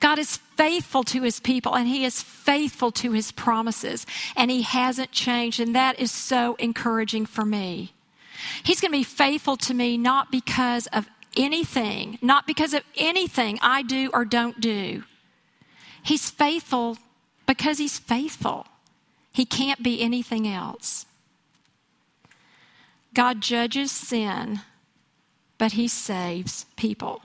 God 0.00 0.18
is 0.18 0.36
faithful 0.56 1.02
to 1.04 1.22
his 1.22 1.40
people 1.40 1.74
and 1.74 1.88
he 1.88 2.04
is 2.04 2.22
faithful 2.22 2.90
to 2.92 3.12
his 3.12 3.32
promises 3.32 4.06
and 4.36 4.50
he 4.50 4.62
hasn't 4.62 5.12
changed. 5.12 5.60
And 5.60 5.74
that 5.74 5.98
is 5.98 6.12
so 6.12 6.56
encouraging 6.56 7.26
for 7.26 7.44
me. 7.44 7.92
He's 8.62 8.80
going 8.80 8.92
to 8.92 8.98
be 8.98 9.04
faithful 9.04 9.56
to 9.58 9.74
me 9.74 9.96
not 9.96 10.30
because 10.30 10.86
of 10.88 11.08
anything, 11.36 12.18
not 12.20 12.46
because 12.46 12.74
of 12.74 12.82
anything 12.96 13.58
I 13.62 13.82
do 13.82 14.10
or 14.12 14.24
don't 14.24 14.60
do. 14.60 15.04
He's 16.02 16.30
faithful 16.30 16.98
because 17.46 17.78
he's 17.78 17.98
faithful. 17.98 18.66
He 19.32 19.44
can't 19.44 19.82
be 19.82 20.00
anything 20.00 20.46
else. 20.46 21.06
God 23.14 23.40
judges 23.40 23.90
sin, 23.90 24.60
but 25.56 25.72
he 25.72 25.88
saves 25.88 26.66
people. 26.76 27.22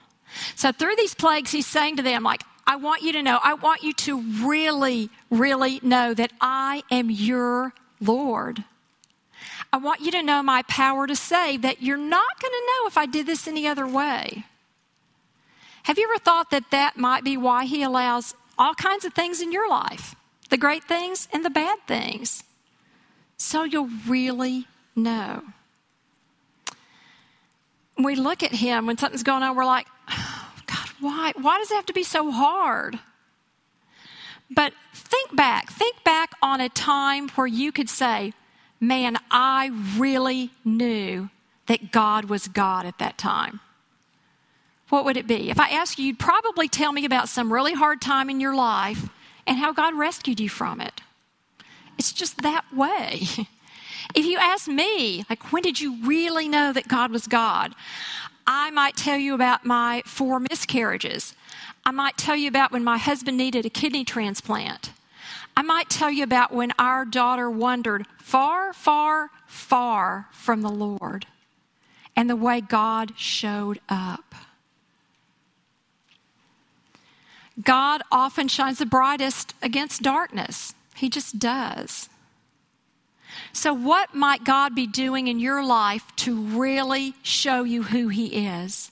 So 0.56 0.72
through 0.72 0.96
these 0.96 1.16
plagues, 1.16 1.52
he's 1.52 1.66
saying 1.66 1.98
to 1.98 2.04
them, 2.04 2.24
like, 2.24 2.44
I 2.70 2.76
want 2.76 3.02
you 3.02 3.12
to 3.14 3.24
know, 3.24 3.40
I 3.44 3.56
want 3.56 3.82
you 3.82 3.94
to 3.94 4.22
really, 4.46 5.10
really 5.32 5.80
know 5.82 6.14
that 6.14 6.32
I 6.40 6.84
am 6.92 7.10
your 7.10 7.74
Lord. 8.00 8.64
I 9.74 9.78
want 9.78 10.02
you 10.02 10.12
to 10.12 10.22
know 10.22 10.44
my 10.44 10.62
power 10.68 11.08
to 11.08 11.16
save, 11.16 11.64
that 11.64 11.82
you're 11.82 11.98
not 11.98 12.40
going 12.40 12.52
to 12.52 12.68
know 12.68 12.88
if 12.88 12.96
I 12.96 13.08
did 13.08 13.26
this 13.26 13.48
any 13.48 13.68
other 13.68 13.88
way. 13.88 14.44
Have 15.82 15.98
you 15.98 16.08
ever 16.12 16.20
thought 16.20 16.52
that 16.52 16.70
that 16.70 16.96
might 16.96 17.24
be 17.24 17.38
why 17.38 17.66
He 17.66 17.82
allows 17.82 18.36
all 18.56 18.76
kinds 18.76 19.04
of 19.04 19.16
things 19.16 19.42
in 19.42 19.52
your 19.52 19.68
life, 19.68 20.14
the 20.52 20.58
great 20.58 20.84
things 20.84 21.28
and 21.34 21.44
the 21.44 21.50
bad 21.50 21.80
things? 21.88 22.44
So 23.38 23.64
you'll 23.64 23.90
really 24.08 24.68
know. 24.96 25.42
We 27.98 28.16
look 28.16 28.44
at 28.44 28.52
Him 28.52 28.86
when 28.86 29.00
something's 29.00 29.24
going 29.24 29.42
on, 29.42 29.56
we're 29.56 29.66
like, 29.66 29.88
why? 31.00 31.34
Why 31.40 31.58
does 31.58 31.72
it 31.72 31.76
have 31.76 31.86
to 31.88 31.94
be 31.94 32.04
so 32.04 32.32
hard? 32.32 33.00
But 34.50 34.74
think 34.94 35.36
back. 35.36 35.72
Think 35.72 36.04
back 36.04 36.32
on 36.42 36.60
a 36.62 36.70
time 36.70 37.30
where 37.30 37.48
you 37.48 37.72
could 37.72 37.90
say, 37.90 38.34
man, 38.80 39.18
I 39.30 39.72
really 39.98 40.52
knew 40.66 41.30
that 41.68 41.92
God 41.92 42.26
was 42.26 42.48
God 42.48 42.86
at 42.86 42.98
that 42.98 43.18
time. 43.18 43.60
What 44.90 45.06
would 45.06 45.18
it 45.18 45.28
be? 45.28 45.52
If 45.52 45.60
I 45.60 45.70
asked 45.70 46.00
you, 46.00 46.06
you'd 46.06 46.20
probably 46.20 46.68
tell 46.68 46.92
me 46.92 47.06
about 47.06 47.30
some 47.30 47.54
really 47.54 47.74
hard 47.74 48.02
time 48.02 48.30
in 48.30 48.40
your 48.40 48.56
life 48.56 49.10
and 49.46 49.58
how 49.58 49.72
God 49.72 49.94
rescued 49.94 50.40
you 50.40 50.50
from 50.50 50.82
it. 50.82 51.02
It's 52.00 52.12
just 52.12 52.42
that 52.42 52.66
way. 52.76 53.22
If 54.16 54.26
you 54.26 54.38
ask 54.40 54.68
me, 54.68 55.24
like, 55.30 55.52
when 55.52 55.62
did 55.62 55.80
you 55.80 56.04
really 56.04 56.48
know 56.48 56.74
that 56.74 56.88
God 56.88 57.12
was 57.12 57.28
God? 57.28 57.76
I 58.52 58.72
might 58.72 58.98
tell 58.98 59.20
you 59.20 59.36
about 59.36 59.64
my 59.64 60.02
four 60.08 60.40
miscarriages. 60.40 61.36
I 61.86 61.92
might 61.92 62.18
tell 62.18 62.36
you 62.36 62.48
about 62.48 62.72
when 62.72 62.84
my 62.84 62.98
husband 62.98 63.38
needed 63.38 63.64
a 63.64 63.70
kidney 63.70 64.04
transplant. 64.04 64.92
I 65.56 65.62
might 65.62 65.88
tell 65.88 66.10
you 66.10 66.24
about 66.24 66.52
when 66.52 66.74
our 66.80 67.06
daughter 67.06 67.48
wandered 67.48 68.08
far, 68.18 68.74
far, 68.74 69.30
far 69.46 70.30
from 70.32 70.64
the 70.64 70.72
Lord 70.72 71.28
and 72.16 72.28
the 72.28 72.36
way 72.36 72.60
God 72.60 73.14
showed 73.16 73.80
up. 73.88 74.34
God 77.64 78.02
often 78.12 78.48
shines 78.48 78.80
the 78.80 78.86
brightest 78.88 79.54
against 79.62 80.02
darkness. 80.02 80.74
He 80.96 81.08
just 81.08 81.38
does. 81.38 82.10
So, 83.60 83.74
what 83.74 84.16
might 84.16 84.46
God 84.46 84.74
be 84.74 84.88
doing 84.88 85.28
in 85.28 85.38
your 85.38 85.62
life 85.62 86.06
to 86.16 86.34
really 86.42 87.14
show 87.24 87.64
you 87.66 87.84
who 87.84 88.08
He 88.08 88.48
is? 88.48 88.90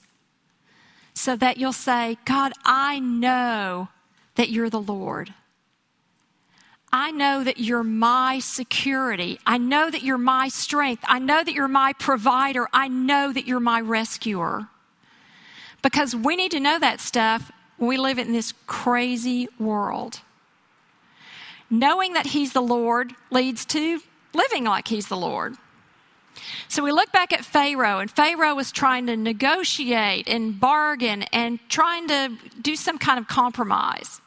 So 1.14 1.36
that 1.36 1.56
you'll 1.56 1.72
say, 1.72 2.18
God, 2.26 2.52
I 2.66 2.98
know 2.98 3.88
that 4.34 4.50
you're 4.50 4.68
the 4.68 4.78
Lord. 4.78 5.32
I 6.92 7.12
know 7.12 7.42
that 7.44 7.56
you're 7.56 7.82
my 7.82 8.40
security. 8.40 9.38
I 9.46 9.56
know 9.56 9.90
that 9.90 10.02
you're 10.02 10.18
my 10.18 10.48
strength. 10.48 11.02
I 11.08 11.18
know 11.18 11.42
that 11.42 11.54
you're 11.54 11.66
my 11.66 11.94
provider. 11.94 12.68
I 12.70 12.88
know 12.88 13.32
that 13.32 13.46
you're 13.46 13.60
my 13.60 13.80
rescuer. 13.80 14.68
Because 15.80 16.14
we 16.14 16.36
need 16.36 16.50
to 16.50 16.60
know 16.60 16.78
that 16.78 17.00
stuff 17.00 17.50
we 17.78 17.96
live 17.96 18.18
in 18.18 18.32
this 18.32 18.52
crazy 18.66 19.48
world. 19.58 20.20
Knowing 21.70 22.12
that 22.12 22.26
He's 22.26 22.52
the 22.52 22.60
Lord 22.60 23.14
leads 23.30 23.64
to 23.64 24.02
living 24.34 24.64
like 24.64 24.88
he's 24.88 25.08
the 25.08 25.16
Lord. 25.16 25.56
So 26.68 26.84
we 26.84 26.92
look 26.92 27.10
back 27.12 27.32
at 27.32 27.44
Pharaoh, 27.44 27.98
and 27.98 28.10
Pharaoh 28.10 28.54
was 28.54 28.70
trying 28.70 29.06
to 29.06 29.16
negotiate 29.16 30.28
and 30.28 30.58
bargain 30.58 31.22
and 31.32 31.58
trying 31.68 32.06
to 32.08 32.36
do 32.60 32.76
some 32.76 32.98
kind 32.98 33.18
of 33.18 33.26
compromise. 33.26 34.20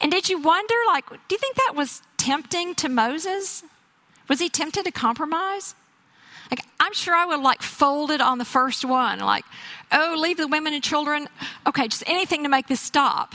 And 0.00 0.10
did 0.12 0.28
you 0.28 0.40
wonder, 0.40 0.74
like, 0.86 1.08
do 1.08 1.16
you 1.30 1.38
think 1.38 1.56
that 1.56 1.74
was 1.74 2.02
tempting 2.16 2.74
to 2.76 2.88
Moses? 2.88 3.62
Was 4.28 4.38
he 4.38 4.48
tempted 4.48 4.84
to 4.84 4.92
compromise? 4.92 5.74
Like, 6.50 6.64
I'm 6.78 6.92
sure 6.92 7.14
I 7.14 7.26
would 7.26 7.40
like 7.40 7.62
folded 7.62 8.20
on 8.20 8.38
the 8.38 8.44
first 8.44 8.84
one, 8.84 9.20
like, 9.20 9.44
oh, 9.92 10.16
leave 10.18 10.36
the 10.36 10.48
women 10.48 10.74
and 10.74 10.82
children. 10.82 11.28
Okay, 11.66 11.88
just 11.88 12.04
anything 12.06 12.42
to 12.42 12.48
make 12.48 12.66
this 12.66 12.80
stop. 12.80 13.34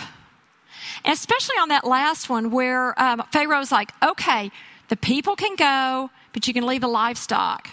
And 1.04 1.14
especially 1.14 1.56
on 1.58 1.70
that 1.70 1.86
last 1.86 2.30
one 2.30 2.52
where 2.52 3.00
um, 3.02 3.24
Pharaoh's 3.32 3.72
like, 3.72 3.92
okay, 4.04 4.52
the 4.90 4.96
people 4.96 5.36
can 5.36 5.56
go, 5.56 6.10
but 6.34 6.48
you 6.48 6.54
can 6.54 6.66
leave 6.66 6.82
the 6.82 6.88
livestock. 6.88 7.70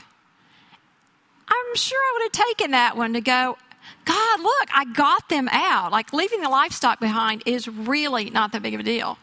I'm 1.48 1.77
sure 1.77 1.98
I 1.98 2.12
would 2.14 2.22
have 2.22 2.46
taken 2.46 2.70
that 2.70 2.96
one 2.96 3.12
to 3.12 3.20
go, 3.20 3.59
God, 4.05 4.40
look, 4.40 4.68
I 4.75 4.85
got 4.85 5.29
them 5.29 5.48
out. 5.51 5.92
Like 5.92 6.12
leaving 6.12 6.40
the 6.40 6.48
livestock 6.48 7.01
behind 7.01 7.42
is 7.46 7.68
really 7.68 8.31
not 8.31 8.53
that 8.53 8.62
big 8.62 8.75
of 8.75 8.81
a 8.81 8.85
deal. 8.85 9.18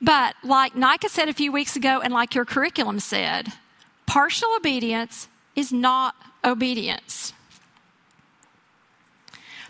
But 0.00 0.36
like 0.44 0.76
Nika 0.76 1.08
said 1.08 1.28
a 1.28 1.32
few 1.32 1.50
weeks 1.50 1.74
ago, 1.74 2.00
and 2.00 2.12
like 2.12 2.34
your 2.34 2.44
curriculum 2.44 3.00
said, 3.00 3.52
partial 4.06 4.48
obedience 4.56 5.28
is 5.54 5.72
not 5.72 6.14
obedience. 6.44 7.32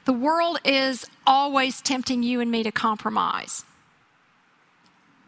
The 0.05 0.13
world 0.13 0.59
is 0.65 1.07
always 1.27 1.81
tempting 1.81 2.23
you 2.23 2.41
and 2.41 2.51
me 2.51 2.63
to 2.63 2.71
compromise. 2.71 3.65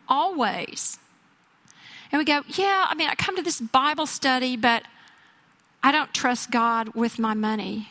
Always. 0.08 0.98
And 2.10 2.18
we 2.18 2.24
go, 2.24 2.42
yeah, 2.48 2.86
I 2.88 2.94
mean, 2.94 3.08
I 3.08 3.14
come 3.14 3.36
to 3.36 3.42
this 3.42 3.60
Bible 3.60 4.06
study, 4.06 4.56
but 4.56 4.82
I 5.82 5.92
don't 5.92 6.12
trust 6.14 6.50
God 6.50 6.94
with 6.94 7.18
my 7.18 7.34
money. 7.34 7.88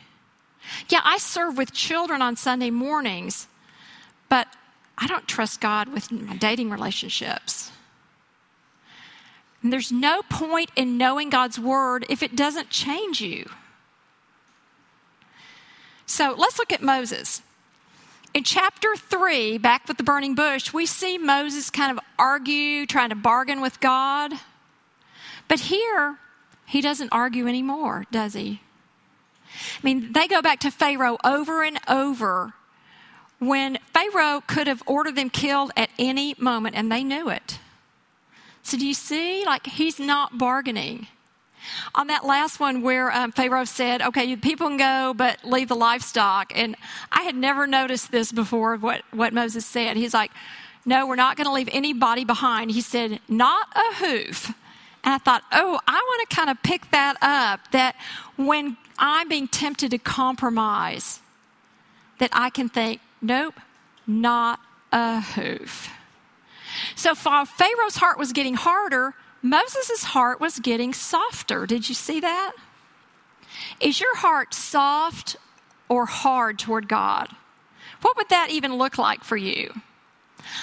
Yeah, 0.90 1.02
I 1.04 1.18
serve 1.18 1.58
with 1.58 1.72
children 1.72 2.22
on 2.22 2.36
Sunday 2.36 2.70
mornings, 2.70 3.48
but 4.28 4.48
I 4.98 5.08
don't 5.08 5.28
trust 5.28 5.62
God 5.62 5.90
with 5.94 6.12
my 6.12 6.36
dating 6.36 6.70
relationships. 6.70 7.72
And 9.62 9.72
there's 9.72 9.92
no 9.92 10.22
point 10.24 10.72
in 10.76 10.98
knowing 10.98 11.30
God's 11.30 11.60
word 11.60 12.06
if 12.10 12.24
it 12.24 12.36
doesn't 12.36 12.70
change 12.70 13.22
you. 13.22 13.50
So 16.06 16.34
let's 16.38 16.58
look 16.58 16.72
at 16.72 16.82
Moses. 16.82 17.42
In 18.38 18.44
chapter 18.44 18.96
3, 18.96 19.58
back 19.58 19.88
with 19.88 19.98
the 19.98 20.04
burning 20.04 20.36
bush, 20.36 20.72
we 20.72 20.86
see 20.86 21.18
Moses 21.18 21.72
kind 21.72 21.92
of 21.92 22.00
argue, 22.20 22.86
trying 22.86 23.10
to 23.10 23.16
bargain 23.16 23.62
with 23.62 23.80
God. 23.80 24.32
But 25.48 25.60
here, 25.60 26.20
he 26.68 26.80
doesn't 26.80 27.10
argue 27.12 27.48
anymore, 27.48 28.06
does 28.12 28.36
he? 28.36 28.62
I 29.56 29.80
mean, 29.82 30.14
they 30.14 30.28
go 30.28 30.44
back 30.44 30.60
to 30.60 30.70
Pharaoh 30.70 31.18
over 31.24 31.64
and 31.64 31.80
over 31.88 32.54
when 33.40 33.80
Pharaoh 33.92 34.44
could 34.46 34.68
have 34.68 34.84
ordered 34.86 35.16
them 35.16 35.32
killed 35.32 35.72
at 35.76 35.90
any 35.98 36.36
moment, 36.38 36.76
and 36.76 36.92
they 36.92 37.04
knew 37.04 37.30
it. 37.30 37.58
So, 38.62 38.78
do 38.78 38.86
you 38.86 38.94
see? 38.94 39.46
Like, 39.48 39.66
he's 39.66 40.00
not 40.00 40.38
bargaining. 40.38 41.08
On 41.96 42.08
that 42.08 42.26
last 42.26 42.60
one 42.60 42.82
where 42.82 43.12
um, 43.12 43.32
Pharaoh 43.32 43.66
said, 43.66 44.02
okay, 44.02 44.36
people 44.36 44.68
can 44.68 44.78
go, 44.78 45.14
but 45.16 45.44
leave 45.44 45.68
the 45.68 45.76
livestock. 45.76 46.52
And 46.56 46.76
I 47.12 47.24
had 47.24 47.36
never 47.36 47.68
noticed 47.68 48.12
this 48.12 48.32
before, 48.32 48.76
what, 48.78 49.02
what 49.12 49.34
Moses 49.34 49.66
said. 49.66 49.98
He's 49.98 50.14
like, 50.14 50.32
no, 50.86 51.06
we're 51.06 51.16
not 51.16 51.36
going 51.38 51.46
to 51.46 51.54
leave 51.54 51.70
anybody 51.72 52.24
behind. 52.24 52.72
He 52.72 52.82
said, 52.82 53.20
not 53.28 53.68
a 53.76 53.96
hoof. 53.96 54.54
And 55.04 55.14
I 55.14 55.18
thought, 55.18 55.44
oh, 55.52 55.80
I 55.88 55.94
want 55.94 56.30
to 56.30 56.36
kind 56.36 56.50
of 56.50 56.62
pick 56.64 56.92
that 56.92 57.16
up 57.22 57.72
that 57.72 57.96
when 58.36 58.78
I'm 58.98 59.30
being 59.30 59.48
tempted 59.48 59.92
to 59.92 59.98
compromise, 59.98 61.20
that 62.20 62.30
I 62.34 62.50
can 62.50 62.68
think, 62.70 63.00
nope, 63.22 63.56
not 64.06 64.60
a 64.92 65.22
hoof. 65.22 65.90
So 66.96 67.16
Pharaoh's 67.16 67.98
heart 67.98 68.18
was 68.18 68.34
getting 68.34 68.56
harder, 68.56 69.14
Moses' 69.42 70.04
heart 70.04 70.40
was 70.40 70.60
getting 70.60 70.94
softer. 70.94 71.66
Did 71.66 71.90
you 71.90 71.96
see 71.96 72.20
that? 72.20 72.54
Is 73.80 74.00
your 74.00 74.16
heart 74.18 74.54
soft 74.54 75.38
or 75.90 76.06
hard 76.06 76.60
toward 76.60 76.88
God? 76.88 77.30
What 78.02 78.18
would 78.18 78.30
that 78.30 78.50
even 78.52 78.76
look 78.76 78.98
like 78.98 79.24
for 79.24 79.38
you? 79.38 79.74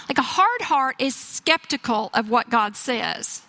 Like 0.09 0.19
a 0.19 0.23
hard 0.23 0.63
heart 0.63 0.97
is 0.99 1.15
skeptical 1.15 2.11
of 2.15 2.31
what 2.31 2.51
God 2.51 2.77
says. 2.77 3.43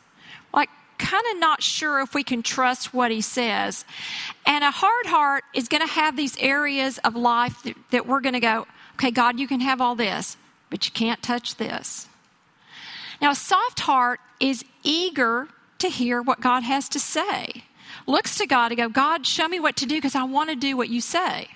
Like, 0.53 0.69
kind 0.97 1.23
of 1.33 1.39
not 1.39 1.61
sure 1.61 2.01
if 2.01 2.13
we 2.13 2.23
can 2.23 2.41
trust 2.41 2.93
what 2.93 3.11
he 3.11 3.21
says. 3.21 3.85
And 4.45 4.63
a 4.63 4.71
hard 4.71 5.05
heart 5.05 5.43
is 5.53 5.67
going 5.67 5.85
to 5.85 5.93
have 5.93 6.15
these 6.15 6.37
areas 6.37 6.97
of 6.99 7.15
life 7.15 7.61
that, 7.63 7.75
that 7.91 8.07
we're 8.07 8.21
going 8.21 8.33
to 8.33 8.39
go, 8.39 8.65
okay, 8.95 9.11
God, 9.11 9.39
you 9.39 9.47
can 9.47 9.59
have 9.59 9.81
all 9.81 9.95
this, 9.95 10.37
but 10.69 10.85
you 10.85 10.91
can't 10.91 11.21
touch 11.21 11.55
this. 11.55 12.07
Now, 13.21 13.31
a 13.31 13.35
soft 13.35 13.81
heart 13.81 14.19
is 14.39 14.63
eager 14.83 15.47
to 15.79 15.89
hear 15.89 16.21
what 16.21 16.41
God 16.41 16.63
has 16.63 16.89
to 16.89 16.99
say, 16.99 17.63
looks 18.07 18.37
to 18.37 18.45
God 18.45 18.69
to 18.69 18.75
go, 18.75 18.89
God, 18.89 19.25
show 19.25 19.47
me 19.47 19.59
what 19.59 19.75
to 19.77 19.85
do 19.85 19.95
because 19.95 20.15
I 20.15 20.23
want 20.23 20.49
to 20.49 20.55
do 20.55 20.77
what 20.77 20.89
you 20.89 21.01
say. 21.01 21.47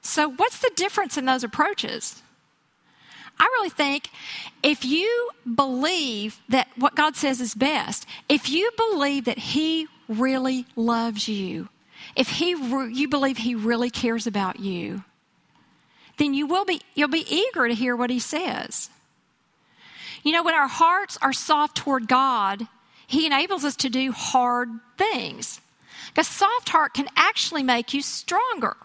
So, 0.00 0.28
what's 0.28 0.58
the 0.58 0.70
difference 0.76 1.16
in 1.16 1.24
those 1.24 1.44
approaches? 1.44 2.22
I 3.38 3.44
really 3.44 3.70
think 3.70 4.10
if 4.62 4.84
you 4.84 5.30
believe 5.54 6.40
that 6.48 6.68
what 6.76 6.94
God 6.94 7.16
says 7.16 7.40
is 7.40 7.54
best, 7.54 8.06
if 8.28 8.48
you 8.48 8.70
believe 8.76 9.24
that 9.24 9.38
He 9.38 9.88
really 10.08 10.66
loves 10.76 11.28
you, 11.28 11.68
if 12.14 12.28
He 12.28 12.50
you 12.50 13.08
believe 13.08 13.38
He 13.38 13.54
really 13.54 13.90
cares 13.90 14.26
about 14.26 14.60
you, 14.60 15.04
then 16.18 16.34
you 16.34 16.46
will 16.46 16.64
be 16.64 16.80
you'll 16.94 17.08
be 17.08 17.26
eager 17.28 17.66
to 17.66 17.74
hear 17.74 17.96
what 17.96 18.10
He 18.10 18.20
says. 18.20 18.90
You 20.24 20.32
know, 20.32 20.42
when 20.42 20.54
our 20.54 20.68
hearts 20.68 21.16
are 21.22 21.32
soft 21.32 21.76
toward 21.76 22.08
God, 22.08 22.66
He 23.06 23.26
enables 23.26 23.64
us 23.64 23.76
to 23.76 23.88
do 23.88 24.10
hard 24.10 24.68
things. 24.98 25.60
A 26.16 26.24
soft 26.24 26.70
heart 26.70 26.94
can 26.94 27.08
actually 27.16 27.62
make 27.62 27.94
you 27.94 28.02
stronger. 28.02 28.76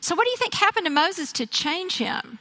So, 0.00 0.14
what 0.14 0.24
do 0.24 0.30
you 0.30 0.36
think 0.36 0.54
happened 0.54 0.86
to 0.86 0.90
Moses 0.90 1.32
to 1.32 1.46
change 1.46 1.98
him? 1.98 2.38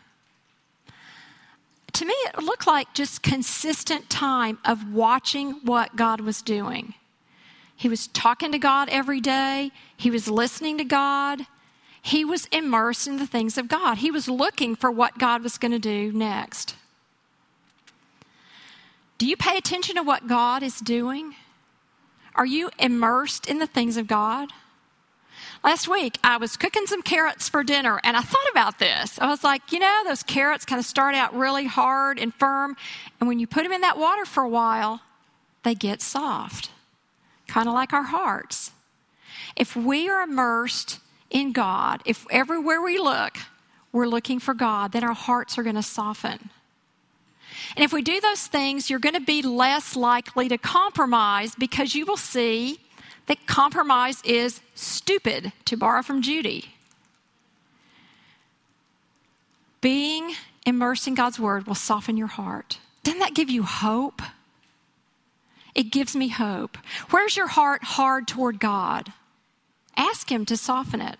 to 2.00 2.06
me, 2.06 2.14
it 2.14 2.42
looked 2.42 2.66
like 2.66 2.94
just 2.94 3.22
consistent 3.22 4.10
time 4.10 4.58
of 4.64 4.94
watching 4.94 5.60
what 5.66 5.98
God 5.98 6.22
was 6.22 6.42
doing. 6.42 6.94
He 7.76 7.90
was 7.90 8.08
talking 8.08 8.54
to 8.54 8.58
God 8.58 8.88
every 8.90 9.20
day, 9.20 9.72
he 9.98 10.10
was 10.10 10.30
listening 10.30 10.78
to 10.78 10.86
God, 10.86 11.46
he 12.02 12.24
was 12.24 12.46
immersed 12.54 13.06
in 13.06 13.18
the 13.18 13.28
things 13.28 13.58
of 13.58 13.68
God. 13.68 13.98
He 13.98 14.12
was 14.12 14.30
looking 14.30 14.78
for 14.78 14.90
what 14.90 15.18
God 15.18 15.44
was 15.44 15.58
going 15.58 15.74
to 15.74 15.80
do 15.80 16.14
next. 16.14 16.76
Do 19.20 19.28
you 19.28 19.36
pay 19.36 19.58
attention 19.58 19.96
to 19.96 20.02
what 20.02 20.28
God 20.28 20.64
is 20.64 20.80
doing? 20.80 21.36
Are 22.36 22.46
you 22.46 22.70
immersed 22.80 23.50
in 23.50 23.60
the 23.60 23.68
things 23.68 23.98
of 23.98 24.08
God? 24.08 24.50
Last 25.62 25.90
week, 25.90 26.18
I 26.24 26.38
was 26.38 26.56
cooking 26.56 26.86
some 26.86 27.02
carrots 27.02 27.50
for 27.50 27.62
dinner 27.66 28.00
and 28.06 28.16
I 28.16 28.22
thought 28.22 28.50
about 28.50 28.80
this. 28.80 29.20
I 29.20 29.28
was 29.28 29.44
like, 29.44 29.74
you 29.74 29.80
know, 29.80 30.04
those 30.06 30.24
carrots 30.24 30.64
kind 30.64 30.80
of 30.80 30.86
start 30.86 31.16
out 31.16 31.36
really 31.36 31.66
hard 31.66 32.18
and 32.18 32.34
firm, 32.34 32.78
and 33.20 33.28
when 33.28 33.40
you 33.40 33.46
put 33.46 33.64
them 33.64 33.74
in 33.74 33.82
that 33.82 33.98
water 33.98 34.24
for 34.24 34.42
a 34.42 34.50
while, 34.50 35.02
they 35.64 35.76
get 35.76 36.02
soft, 36.02 36.72
kind 37.46 37.68
of 37.68 37.74
like 37.74 37.92
our 37.92 38.04
hearts. 38.04 38.72
If 39.58 39.76
we 39.76 40.08
are 40.08 40.22
immersed 40.22 41.00
in 41.30 41.52
God, 41.52 42.02
if 42.06 42.26
everywhere 42.32 42.82
we 42.82 42.98
look, 42.98 43.38
we're 43.92 44.08
looking 44.08 44.40
for 44.40 44.54
God, 44.54 44.94
then 44.94 45.04
our 45.04 45.14
hearts 45.14 45.58
are 45.58 45.64
going 45.64 45.76
to 45.76 45.84
soften. 45.84 46.52
And 47.76 47.84
if 47.84 47.94
we 47.94 48.02
do 48.02 48.20
those 48.20 48.48
things, 48.48 48.90
you're 48.90 49.00
going 49.00 49.16
to 49.16 49.22
be 49.22 49.42
less 49.42 49.96
likely 49.96 50.50
to 50.50 50.58
compromise 50.58 51.56
because 51.56 51.96
you 51.96 52.06
will 52.06 52.18
see 52.18 52.80
that 53.28 53.46
compromise 53.46 54.22
is 54.26 54.60
stupid, 54.74 55.54
to 55.66 55.78
borrow 55.78 56.02
from 56.02 56.22
Judy. 56.22 56.74
Being 59.82 60.34
immersed 60.66 61.08
in 61.08 61.14
God's 61.14 61.40
word 61.40 61.68
will 61.68 61.76
soften 61.76 62.18
your 62.18 62.28
heart. 62.28 62.80
Doesn't 63.04 63.20
that 63.20 63.36
give 63.36 63.50
you 63.50 63.64
hope? 63.64 64.22
It 65.76 65.92
gives 65.92 66.16
me 66.16 66.30
hope. 66.30 66.78
Where's 67.12 67.38
your 67.38 67.48
heart 67.48 67.84
hard 67.84 68.28
toward 68.28 68.60
God? 68.60 69.14
Ask 69.96 70.32
Him 70.32 70.46
to 70.46 70.58
soften 70.58 71.00
it. 71.00 71.18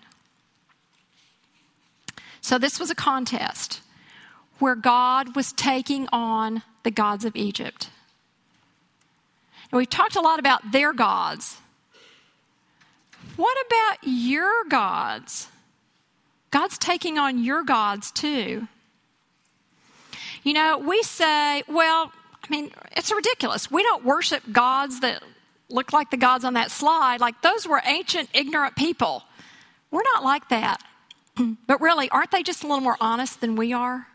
So, 2.40 2.58
this 2.58 2.80
was 2.80 2.90
a 2.90 2.94
contest 2.94 3.80
where 4.60 4.76
God 4.76 5.34
was 5.34 5.52
taking 5.52 6.08
on 6.12 6.62
the 6.82 6.90
gods 6.90 7.24
of 7.24 7.34
Egypt. 7.36 7.90
And 9.70 9.78
we've 9.78 9.90
talked 9.90 10.16
a 10.16 10.20
lot 10.20 10.38
about 10.38 10.72
their 10.72 10.92
gods. 10.92 11.58
What 13.36 13.56
about 13.66 13.98
your 14.02 14.64
gods? 14.68 15.48
God's 16.50 16.78
taking 16.78 17.18
on 17.18 17.42
your 17.42 17.62
gods 17.62 18.10
too. 18.10 18.66
You 20.42 20.52
know, 20.52 20.78
we 20.78 21.02
say, 21.02 21.62
well, 21.68 22.12
I 22.42 22.46
mean, 22.48 22.72
it's 22.92 23.12
ridiculous. 23.12 23.70
We 23.70 23.82
don't 23.82 24.04
worship 24.04 24.42
gods 24.50 25.00
that 25.00 25.22
look 25.68 25.92
like 25.92 26.10
the 26.10 26.16
gods 26.16 26.44
on 26.44 26.54
that 26.54 26.70
slide. 26.70 27.20
Like 27.20 27.40
those 27.42 27.66
were 27.66 27.80
ancient, 27.84 28.28
ignorant 28.34 28.74
people. 28.74 29.22
We're 29.90 30.02
not 30.14 30.24
like 30.24 30.48
that. 30.48 30.82
but 31.66 31.80
really, 31.80 32.10
aren't 32.10 32.30
they 32.30 32.42
just 32.42 32.64
a 32.64 32.66
little 32.66 32.82
more 32.82 32.96
honest 33.00 33.40
than 33.40 33.54
we 33.54 33.72
are? 33.72 34.06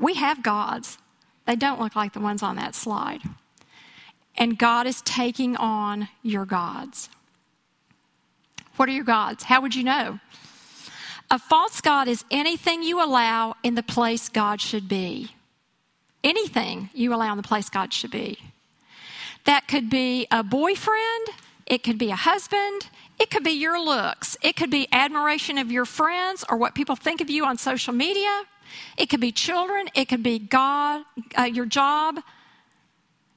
We 0.00 0.14
have 0.14 0.42
gods. 0.42 0.98
They 1.46 1.56
don't 1.56 1.80
look 1.80 1.94
like 1.94 2.14
the 2.14 2.20
ones 2.20 2.42
on 2.42 2.56
that 2.56 2.74
slide. 2.74 3.20
And 4.36 4.58
God 4.58 4.86
is 4.86 5.02
taking 5.02 5.56
on 5.56 6.08
your 6.22 6.46
gods. 6.46 7.10
What 8.76 8.88
are 8.88 8.92
your 8.92 9.04
gods? 9.04 9.44
How 9.44 9.60
would 9.60 9.74
you 9.74 9.84
know? 9.84 10.18
A 11.30 11.38
false 11.38 11.82
God 11.82 12.08
is 12.08 12.24
anything 12.30 12.82
you 12.82 13.04
allow 13.04 13.54
in 13.62 13.74
the 13.74 13.82
place 13.82 14.30
God 14.30 14.60
should 14.60 14.88
be. 14.88 15.34
Anything 16.24 16.88
you 16.94 17.14
allow 17.14 17.30
in 17.32 17.36
the 17.36 17.42
place 17.42 17.68
God 17.68 17.92
should 17.92 18.10
be. 18.10 18.38
That 19.44 19.68
could 19.68 19.90
be 19.90 20.26
a 20.30 20.42
boyfriend, 20.42 21.28
it 21.66 21.82
could 21.82 21.98
be 21.98 22.10
a 22.10 22.16
husband, 22.16 22.88
it 23.18 23.30
could 23.30 23.44
be 23.44 23.52
your 23.52 23.82
looks, 23.82 24.36
it 24.42 24.56
could 24.56 24.70
be 24.70 24.88
admiration 24.92 25.58
of 25.58 25.70
your 25.70 25.84
friends 25.84 26.44
or 26.48 26.56
what 26.56 26.74
people 26.74 26.96
think 26.96 27.20
of 27.20 27.30
you 27.30 27.44
on 27.44 27.58
social 27.58 27.92
media, 27.92 28.42
it 28.96 29.06
could 29.06 29.20
be 29.20 29.32
children, 29.32 29.88
it 29.94 30.08
could 30.08 30.22
be 30.22 30.38
God, 30.38 31.02
uh, 31.38 31.42
your 31.42 31.66
job, 31.66 32.20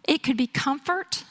it 0.08 0.24
could 0.24 0.38
be 0.38 0.48
comfort. 0.48 1.24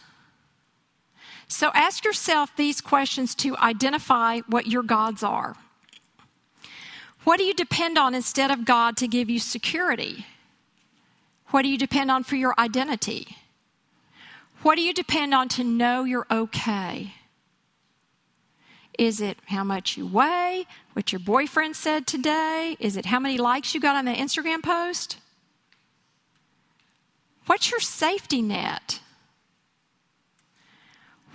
So 1.48 1.70
ask 1.74 2.04
yourself 2.04 2.56
these 2.56 2.80
questions 2.80 3.34
to 3.36 3.56
identify 3.58 4.40
what 4.48 4.66
your 4.66 4.82
gods 4.82 5.22
are. 5.22 5.54
What 7.24 7.36
do 7.36 7.44
you 7.44 7.54
depend 7.54 7.98
on 7.98 8.14
instead 8.14 8.50
of 8.50 8.64
God 8.64 8.96
to 8.96 9.06
give 9.06 9.30
you 9.30 9.38
security? 9.38 10.26
What 11.48 11.62
do 11.62 11.68
you 11.68 11.78
depend 11.78 12.10
on 12.10 12.24
for 12.24 12.36
your 12.36 12.54
identity? 12.58 13.36
What 14.62 14.76
do 14.76 14.82
you 14.82 14.94
depend 14.94 15.34
on 15.34 15.48
to 15.50 15.64
know 15.64 16.04
you're 16.04 16.26
okay? 16.30 17.14
Is 18.98 19.20
it 19.20 19.38
how 19.46 19.64
much 19.64 19.96
you 19.96 20.06
weigh? 20.06 20.66
What 20.92 21.12
your 21.12 21.18
boyfriend 21.18 21.76
said 21.76 22.06
today? 22.06 22.76
Is 22.78 22.96
it 22.96 23.06
how 23.06 23.18
many 23.18 23.38
likes 23.38 23.74
you 23.74 23.80
got 23.80 23.96
on 23.96 24.04
the 24.04 24.12
Instagram 24.12 24.62
post? 24.62 25.18
What's 27.46 27.70
your 27.70 27.80
safety 27.80 28.42
net? 28.42 29.00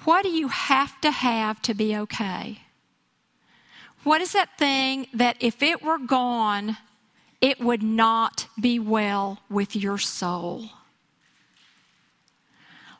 What 0.05 0.23
do 0.23 0.29
you 0.29 0.47
have 0.47 1.01
to 1.01 1.11
have 1.11 1.61
to 1.63 1.73
be 1.73 1.97
okay? 1.97 2.61
What 4.03 4.21
is 4.21 4.31
that 4.31 4.57
thing 4.57 5.07
that 5.13 5.35
if 5.41 5.61
it 5.61 5.83
were 5.83 5.97
gone, 5.97 6.77
it 7.41 7.59
would 7.59 7.83
not 7.83 8.47
be 8.59 8.79
well 8.79 9.39
with 9.49 9.75
your 9.75 9.97
soul? 9.97 10.69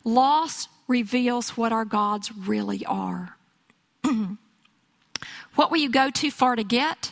Loss 0.03 0.67
reveals 0.87 1.51
what 1.51 1.71
our 1.71 1.85
gods 1.85 2.31
really 2.35 2.85
are. 2.85 3.37
what 5.57 5.71
will 5.71 5.79
you 5.79 5.89
go 5.89 6.09
too 6.09 6.31
far 6.31 6.55
to 6.55 6.63
get 6.63 7.11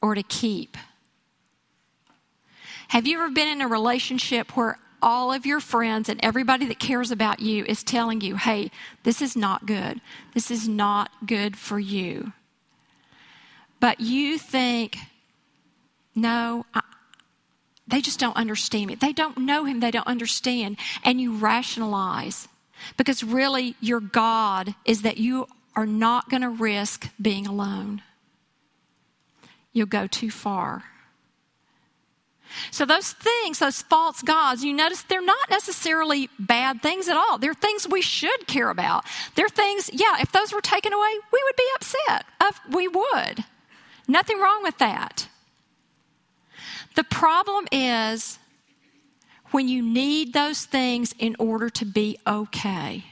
or 0.00 0.14
to 0.14 0.22
keep? 0.22 0.76
Have 2.88 3.06
you 3.06 3.18
ever 3.18 3.30
been 3.30 3.48
in 3.48 3.60
a 3.60 3.68
relationship 3.68 4.56
where 4.56 4.78
all 5.02 5.32
of 5.32 5.46
your 5.46 5.60
friends 5.60 6.08
and 6.08 6.20
everybody 6.22 6.66
that 6.66 6.78
cares 6.78 7.10
about 7.10 7.40
you 7.40 7.64
is 7.64 7.82
telling 7.82 8.20
you, 8.20 8.36
hey, 8.36 8.70
this 9.02 9.20
is 9.20 9.36
not 9.36 9.66
good. 9.66 10.00
This 10.34 10.50
is 10.50 10.68
not 10.68 11.10
good 11.26 11.56
for 11.56 11.78
you. 11.78 12.32
But 13.80 14.00
you 14.00 14.38
think, 14.38 14.98
no, 16.14 16.66
I, 16.74 16.82
they 17.88 18.00
just 18.00 18.20
don't 18.20 18.36
understand 18.36 18.86
me. 18.88 18.94
They 18.94 19.12
don't 19.12 19.38
know 19.38 19.64
him, 19.64 19.80
they 19.80 19.90
don't 19.90 20.06
understand. 20.06 20.76
And 21.02 21.20
you 21.20 21.34
rationalize 21.34 22.46
because 22.96 23.24
really 23.24 23.74
your 23.80 24.00
God 24.00 24.74
is 24.84 25.02
that 25.02 25.18
you 25.18 25.48
are 25.76 25.86
not 25.86 26.28
going 26.28 26.42
to 26.42 26.48
risk 26.48 27.08
being 27.20 27.46
alone. 27.46 28.02
You'll 29.72 29.86
go 29.86 30.06
too 30.06 30.30
far. 30.30 30.84
So, 32.72 32.84
those 32.84 33.12
things, 33.12 33.60
those 33.60 33.82
false 33.82 34.22
gods, 34.22 34.64
you 34.64 34.72
notice 34.72 35.02
they're 35.02 35.22
not 35.22 35.50
necessarily 35.50 36.28
bad 36.38 36.82
things 36.82 37.08
at 37.08 37.16
all. 37.16 37.38
They're 37.38 37.54
things 37.54 37.86
we 37.88 38.02
should 38.02 38.48
care 38.48 38.70
about. 38.70 39.04
They're 39.36 39.48
things, 39.48 39.88
yeah, 39.92 40.16
if 40.20 40.32
those 40.32 40.52
were 40.52 40.60
taken 40.60 40.92
away, 40.92 41.12
we 41.32 41.42
would 41.44 41.56
be 41.56 41.68
upset. 41.76 42.26
We 42.70 42.88
would. 42.88 43.44
Nothing 44.08 44.40
wrong 44.40 44.64
with 44.64 44.78
that. 44.78 45.28
The 46.96 47.04
problem 47.04 47.68
is 47.70 48.38
when 49.52 49.68
you 49.68 49.82
need 49.82 50.32
those 50.32 50.64
things 50.64 51.14
in 51.18 51.36
order 51.38 51.70
to 51.70 51.84
be 51.84 52.18
okay. 52.26 53.04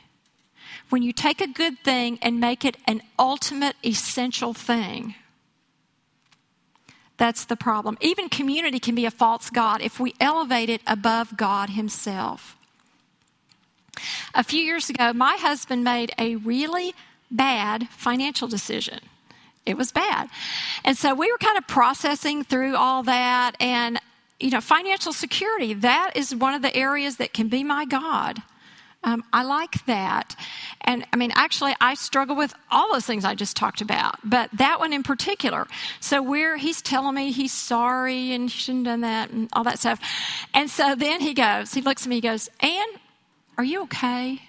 When 0.90 1.02
you 1.02 1.12
take 1.12 1.40
a 1.40 1.46
good 1.46 1.78
thing 1.80 2.18
and 2.22 2.40
make 2.40 2.64
it 2.64 2.76
an 2.86 3.02
ultimate 3.18 3.76
essential 3.84 4.54
thing. 4.54 5.14
That's 7.18 7.44
the 7.44 7.56
problem. 7.56 7.98
Even 8.00 8.28
community 8.28 8.78
can 8.78 8.94
be 8.94 9.04
a 9.04 9.10
false 9.10 9.50
God 9.50 9.82
if 9.82 9.98
we 9.98 10.14
elevate 10.20 10.70
it 10.70 10.80
above 10.86 11.36
God 11.36 11.70
Himself. 11.70 12.56
A 14.34 14.44
few 14.44 14.60
years 14.60 14.88
ago, 14.88 15.12
my 15.12 15.36
husband 15.36 15.82
made 15.82 16.12
a 16.16 16.36
really 16.36 16.94
bad 17.30 17.88
financial 17.88 18.46
decision. 18.46 19.00
It 19.66 19.76
was 19.76 19.92
bad. 19.92 20.30
And 20.84 20.96
so 20.96 21.14
we 21.14 21.30
were 21.30 21.38
kind 21.38 21.58
of 21.58 21.66
processing 21.66 22.44
through 22.44 22.76
all 22.76 23.02
that. 23.02 23.52
And, 23.60 24.00
you 24.40 24.50
know, 24.50 24.60
financial 24.60 25.12
security, 25.12 25.74
that 25.74 26.12
is 26.14 26.34
one 26.34 26.54
of 26.54 26.62
the 26.62 26.74
areas 26.74 27.16
that 27.16 27.34
can 27.34 27.48
be 27.48 27.64
my 27.64 27.84
God. 27.84 28.42
Um, 29.04 29.22
I 29.32 29.44
like 29.44 29.84
that. 29.86 30.34
And 30.80 31.06
I 31.12 31.16
mean, 31.16 31.30
actually, 31.34 31.74
I 31.80 31.94
struggle 31.94 32.34
with 32.34 32.52
all 32.70 32.92
those 32.92 33.06
things 33.06 33.24
I 33.24 33.34
just 33.34 33.56
talked 33.56 33.80
about, 33.80 34.16
but 34.24 34.50
that 34.54 34.80
one 34.80 34.92
in 34.92 35.04
particular. 35.04 35.66
So 36.00 36.20
we're, 36.20 36.56
he's 36.56 36.82
telling 36.82 37.14
me 37.14 37.30
he's 37.30 37.52
sorry 37.52 38.32
and 38.32 38.50
he 38.50 38.58
shouldn't 38.58 38.86
have 38.86 38.94
done 38.94 39.00
that 39.02 39.30
and 39.30 39.48
all 39.52 39.64
that 39.64 39.78
stuff. 39.78 40.00
And 40.52 40.68
so 40.68 40.96
then 40.96 41.20
he 41.20 41.32
goes, 41.32 41.72
he 41.72 41.80
looks 41.80 42.02
at 42.02 42.08
me, 42.08 42.16
he 42.16 42.20
goes, 42.20 42.50
Ann, 42.60 42.86
are 43.56 43.64
you 43.64 43.82
okay? 43.82 44.42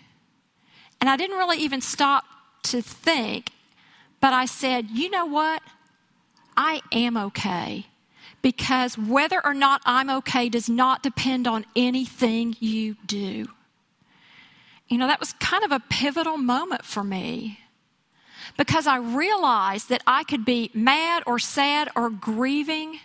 And 0.99 1.09
I 1.09 1.15
didn't 1.15 1.37
really 1.37 1.59
even 1.59 1.81
stop 1.81 2.25
to 2.63 2.81
think, 2.81 3.51
but 4.19 4.33
I 4.33 4.45
said, 4.45 4.89
you 4.89 5.11
know 5.11 5.25
what? 5.25 5.61
I 6.57 6.81
am 6.91 7.15
okay 7.15 7.85
because 8.41 8.97
whether 8.97 9.39
or 9.45 9.53
not 9.53 9.81
I'm 9.85 10.09
okay 10.09 10.49
does 10.49 10.69
not 10.69 11.03
depend 11.03 11.47
on 11.47 11.65
anything 11.75 12.55
you 12.59 12.95
do 13.05 13.47
you 14.89 14.97
know, 14.97 15.07
that 15.07 15.19
was 15.19 15.33
kind 15.33 15.63
of 15.63 15.71
a 15.71 15.79
pivotal 15.79 16.37
moment 16.37 16.83
for 16.83 17.03
me 17.03 17.59
because 18.57 18.87
I 18.87 18.97
realized 18.97 19.89
that 19.89 20.03
I 20.05 20.23
could 20.23 20.43
be 20.43 20.71
mad 20.73 21.23
or 21.25 21.39
sad 21.39 21.89
or 21.95 22.09
grieving, 22.09 22.99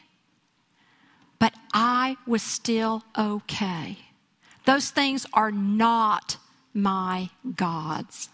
but 1.38 1.54
I 1.72 2.16
was 2.26 2.42
still 2.42 3.04
okay. 3.16 3.98
Those 4.64 4.90
things 4.90 5.26
are 5.34 5.52
not 5.52 6.38
my 6.72 7.30
gods. 7.54 8.30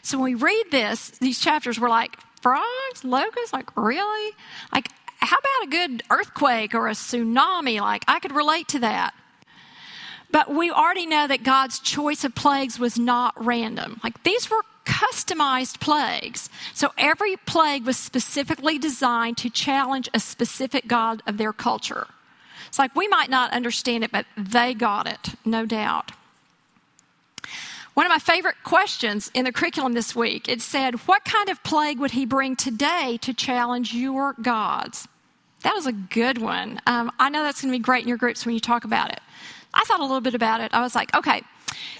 So 0.00 0.18
when 0.18 0.24
we 0.24 0.34
read 0.34 0.64
this, 0.70 1.10
these 1.10 1.38
chapters, 1.38 1.78
we're 1.78 1.90
like, 1.90 2.18
frogs, 2.40 3.04
locusts, 3.04 3.52
like, 3.52 3.76
really? 3.76 4.32
Like, 4.72 4.88
how 5.18 5.36
about 5.36 5.66
a 5.66 5.70
good 5.70 6.02
earthquake 6.10 6.74
or 6.74 6.88
a 6.88 6.92
tsunami? 6.92 7.80
Like, 7.80 8.04
I 8.08 8.18
could 8.18 8.32
relate 8.32 8.68
to 8.68 8.80
that. 8.80 9.14
But 10.32 10.52
we 10.52 10.70
already 10.70 11.06
know 11.06 11.26
that 11.26 11.44
God's 11.44 11.78
choice 11.78 12.24
of 12.24 12.34
plagues 12.34 12.78
was 12.78 12.98
not 12.98 13.34
random. 13.36 14.00
Like 14.02 14.22
these 14.22 14.50
were 14.50 14.62
customized 14.84 15.78
plagues. 15.78 16.50
So 16.74 16.92
every 16.98 17.36
plague 17.36 17.84
was 17.84 17.96
specifically 17.96 18.78
designed 18.78 19.36
to 19.38 19.50
challenge 19.50 20.08
a 20.12 20.18
specific 20.18 20.88
God 20.88 21.22
of 21.26 21.38
their 21.38 21.52
culture. 21.52 22.06
It's 22.66 22.78
like 22.78 22.96
we 22.96 23.06
might 23.08 23.30
not 23.30 23.52
understand 23.52 24.02
it, 24.02 24.10
but 24.10 24.26
they 24.36 24.74
got 24.74 25.06
it, 25.06 25.34
no 25.44 25.66
doubt. 25.66 26.12
One 27.94 28.06
of 28.06 28.10
my 28.10 28.18
favorite 28.18 28.56
questions 28.64 29.30
in 29.34 29.44
the 29.44 29.52
curriculum 29.52 29.92
this 29.92 30.16
week, 30.16 30.48
it 30.48 30.62
said, 30.62 30.94
What 31.06 31.26
kind 31.26 31.50
of 31.50 31.62
plague 31.62 31.98
would 31.98 32.12
he 32.12 32.24
bring 32.24 32.56
today 32.56 33.18
to 33.20 33.34
challenge 33.34 33.92
your 33.92 34.32
gods? 34.40 35.06
That 35.62 35.74
was 35.74 35.86
a 35.86 35.92
good 35.92 36.38
one. 36.38 36.80
Um, 36.86 37.12
I 37.18 37.28
know 37.28 37.42
that's 37.42 37.60
going 37.60 37.70
to 37.70 37.78
be 37.78 37.82
great 37.82 38.02
in 38.02 38.08
your 38.08 38.16
groups 38.16 38.46
when 38.46 38.54
you 38.54 38.60
talk 38.60 38.84
about 38.84 39.12
it. 39.12 39.20
I 39.74 39.84
thought 39.84 40.00
a 40.00 40.04
little 40.04 40.20
bit 40.20 40.34
about 40.34 40.60
it. 40.60 40.72
I 40.74 40.80
was 40.80 40.94
like, 40.94 41.14
okay, 41.14 41.42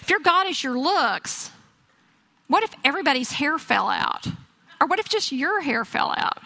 if 0.01 0.11
your 0.11 0.21
God 0.21 0.49
is 0.49 0.63
your 0.63 0.79
looks, 0.79 1.51
what 2.49 2.63
if 2.63 2.75
everybody's 2.85 3.33
hair 3.33 3.59
fell 3.59 3.89
out? 3.89 4.27
Or 4.81 4.87
what 4.87 4.99
if 4.99 5.09
just 5.09 5.33
your 5.33 5.61
hair 5.61 5.85
fell 5.85 6.15
out? 6.17 6.39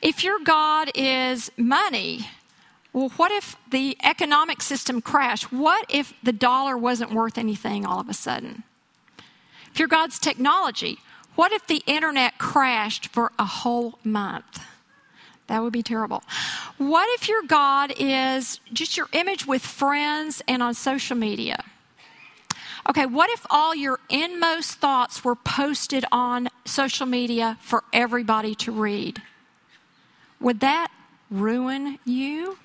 If 0.00 0.22
your 0.22 0.38
God 0.38 0.90
is 0.94 1.50
money, 1.56 2.28
well, 2.92 3.08
what 3.16 3.32
if 3.32 3.56
the 3.70 3.96
economic 4.02 4.62
system 4.62 5.00
crashed? 5.00 5.52
What 5.52 5.86
if 5.88 6.14
the 6.22 6.32
dollar 6.32 6.76
wasn't 6.76 7.12
worth 7.12 7.36
anything 7.36 7.84
all 7.84 8.00
of 8.00 8.08
a 8.08 8.14
sudden? 8.14 8.62
If 9.72 9.78
your 9.78 9.88
God's 9.88 10.18
technology, 10.18 10.98
what 11.34 11.52
if 11.52 11.66
the 11.66 11.82
internet 11.86 12.38
crashed 12.38 13.08
for 13.08 13.32
a 13.38 13.44
whole 13.44 13.98
month? 14.04 14.60
That 15.48 15.62
would 15.62 15.72
be 15.72 15.82
terrible. 15.82 16.22
What 16.76 17.08
if 17.18 17.28
your 17.28 17.42
God 17.42 17.92
is 17.98 18.60
just 18.72 18.96
your 18.96 19.08
image 19.12 19.46
with 19.46 19.62
friends 19.62 20.42
and 20.46 20.62
on 20.62 20.74
social 20.74 21.16
media? 21.16 21.64
Okay, 22.88 23.06
what 23.06 23.28
if 23.30 23.44
all 23.50 23.74
your 23.74 23.98
inmost 24.08 24.74
thoughts 24.74 25.24
were 25.24 25.34
posted 25.34 26.04
on 26.12 26.48
social 26.64 27.06
media 27.06 27.58
for 27.60 27.82
everybody 27.92 28.54
to 28.56 28.72
read? 28.72 29.20
Would 30.40 30.60
that 30.60 30.88
ruin 31.30 31.98
you? 32.04 32.58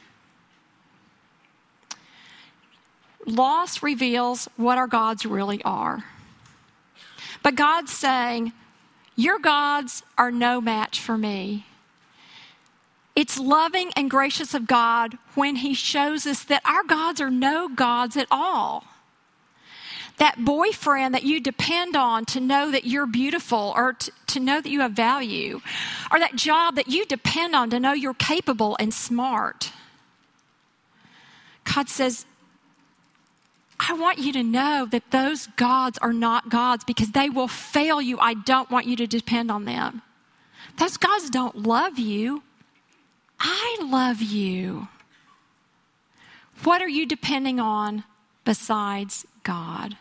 Loss 3.26 3.82
reveals 3.82 4.50
what 4.58 4.78
our 4.78 4.88
gods 4.88 5.26
really 5.26 5.62
are. 5.64 6.04
But 7.42 7.56
God's 7.56 7.92
saying, 7.92 8.52
Your 9.16 9.40
gods 9.40 10.04
are 10.18 10.32
no 10.32 10.62
match 10.62 11.00
for 11.00 11.18
me. 11.18 11.66
It's 13.16 13.40
loving 13.40 13.92
and 13.96 14.10
gracious 14.10 14.54
of 14.54 14.68
God 14.68 15.18
when 15.36 15.58
He 15.58 15.74
shows 15.74 16.26
us 16.26 16.44
that 16.46 16.64
our 16.66 16.84
gods 16.84 17.22
are 17.22 17.30
no 17.30 17.70
gods 17.70 18.18
at 18.18 18.28
all. 18.32 18.86
That 20.18 20.46
boyfriend 20.46 21.14
that 21.14 21.24
you 21.24 21.40
depend 21.40 21.96
on 21.96 22.26
to 22.26 22.40
know 22.40 22.72
that 22.72 22.86
you're 22.86 23.08
beautiful 23.08 23.74
or 23.76 23.94
to, 23.94 24.12
to 24.28 24.40
know 24.40 24.62
that 24.62 24.70
you 24.70 24.82
have 24.82 24.94
value, 24.94 25.62
or 26.12 26.20
that 26.20 26.36
job 26.36 26.76
that 26.76 26.88
you 26.88 27.06
depend 27.06 27.56
on 27.56 27.70
to 27.72 27.80
know 27.80 27.94
you're 27.94 28.14
capable 28.14 28.76
and 28.80 28.94
smart. 28.94 29.72
God 31.76 31.90
says, 31.90 32.26
I 33.80 33.94
want 33.94 34.20
you 34.20 34.32
to 34.34 34.44
know 34.44 34.88
that 34.90 35.12
those 35.12 35.48
gods 35.48 35.98
are 36.00 36.14
not 36.14 36.50
gods 36.50 36.84
because 36.84 37.12
they 37.12 37.30
will 37.30 37.48
fail 37.48 38.02
you. 38.02 38.20
I 38.20 38.34
don't 38.34 38.70
want 38.72 38.86
you 38.86 38.96
to 38.98 39.08
depend 39.08 39.52
on 39.52 39.66
them. 39.66 40.02
Those 40.78 40.98
gods 40.98 41.30
don't 41.30 41.64
love 41.64 42.00
you. 42.00 42.44
I 43.44 43.78
love 43.82 44.22
you. 44.22 44.88
What 46.64 46.82
are 46.82 46.88
you 46.88 47.06
depending 47.06 47.60
on 47.60 48.06
besides 48.46 49.28
God? 49.44 49.98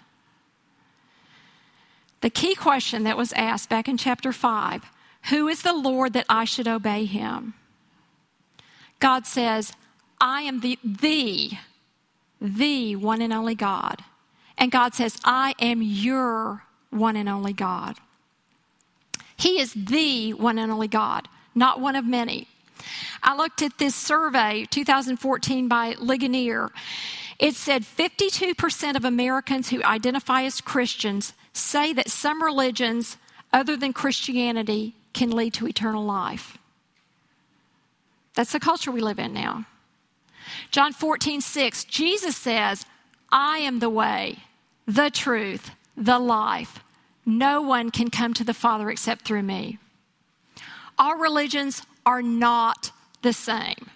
The 2.20 2.31
key 2.31 2.55
question 2.55 3.02
that 3.02 3.16
was 3.16 3.33
asked 3.33 3.68
back 3.68 3.88
in 3.88 3.96
chapter 3.96 4.33
5 4.33 4.85
Who 5.31 5.48
is 5.48 5.62
the 5.62 5.72
Lord 5.72 6.12
that 6.12 6.26
I 6.28 6.44
should 6.44 6.68
obey 6.68 7.05
him? 7.05 7.55
God 9.00 9.26
says, 9.26 9.72
I 10.20 10.42
am 10.42 10.61
the, 10.61 10.78
the, 10.85 11.50
the 12.40 12.94
one 12.94 13.20
and 13.20 13.33
only 13.33 13.57
God. 13.57 14.05
And 14.57 14.70
God 14.70 14.94
says, 14.94 15.18
I 15.24 15.57
am 15.59 15.83
your 15.83 16.62
one 16.90 17.16
and 17.16 17.29
only 17.29 17.52
God. 17.52 17.96
He 19.37 19.58
is 19.58 19.75
the 19.75 20.35
one 20.35 20.60
and 20.60 20.71
only 20.71 20.87
God, 20.87 21.27
not 21.56 21.81
one 21.81 21.96
of 21.96 22.04
many. 22.04 22.46
I 23.22 23.37
looked 23.37 23.62
at 23.62 23.78
this 23.78 23.94
survey, 23.94 24.66
2014 24.70 25.68
by 25.68 25.94
Ligonier. 25.98 26.70
It 27.38 27.54
said 27.54 27.83
52% 27.83 28.96
of 28.96 29.04
Americans 29.04 29.70
who 29.70 29.83
identify 29.83 30.42
as 30.42 30.60
Christians 30.60 31.33
say 31.52 31.92
that 31.92 32.10
some 32.10 32.42
religions 32.42 33.16
other 33.52 33.76
than 33.76 33.92
Christianity 33.92 34.94
can 35.12 35.30
lead 35.30 35.54
to 35.54 35.66
eternal 35.66 36.04
life. 36.04 36.58
That's 38.35 38.52
the 38.52 38.60
culture 38.60 38.90
we 38.90 39.00
live 39.00 39.18
in 39.18 39.33
now. 39.33 39.66
John 40.70 40.92
14, 40.92 41.40
6, 41.40 41.85
Jesus 41.85 42.37
says, 42.37 42.87
I 43.30 43.58
am 43.58 43.78
the 43.78 43.90
way, 43.90 44.38
the 44.87 45.10
truth, 45.10 45.70
the 45.96 46.18
life. 46.18 46.80
No 47.24 47.62
one 47.62 47.90
can 47.90 48.10
come 48.10 48.35
to 48.35 48.44
the 48.44 48.54
Father 48.54 48.90
except 48.90 49.24
through 49.24 49.42
me. 49.42 49.78
All 50.98 51.16
religions 51.16 51.83
are 52.05 52.23
not 52.23 52.92
the 53.23 53.33
same. 53.33 53.90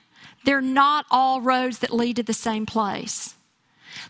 They're 0.44 0.60
not 0.60 1.06
all 1.10 1.40
roads 1.40 1.78
that 1.80 1.92
lead 1.92 2.16
to 2.16 2.22
the 2.22 2.32
same 2.32 2.66
place. 2.66 3.34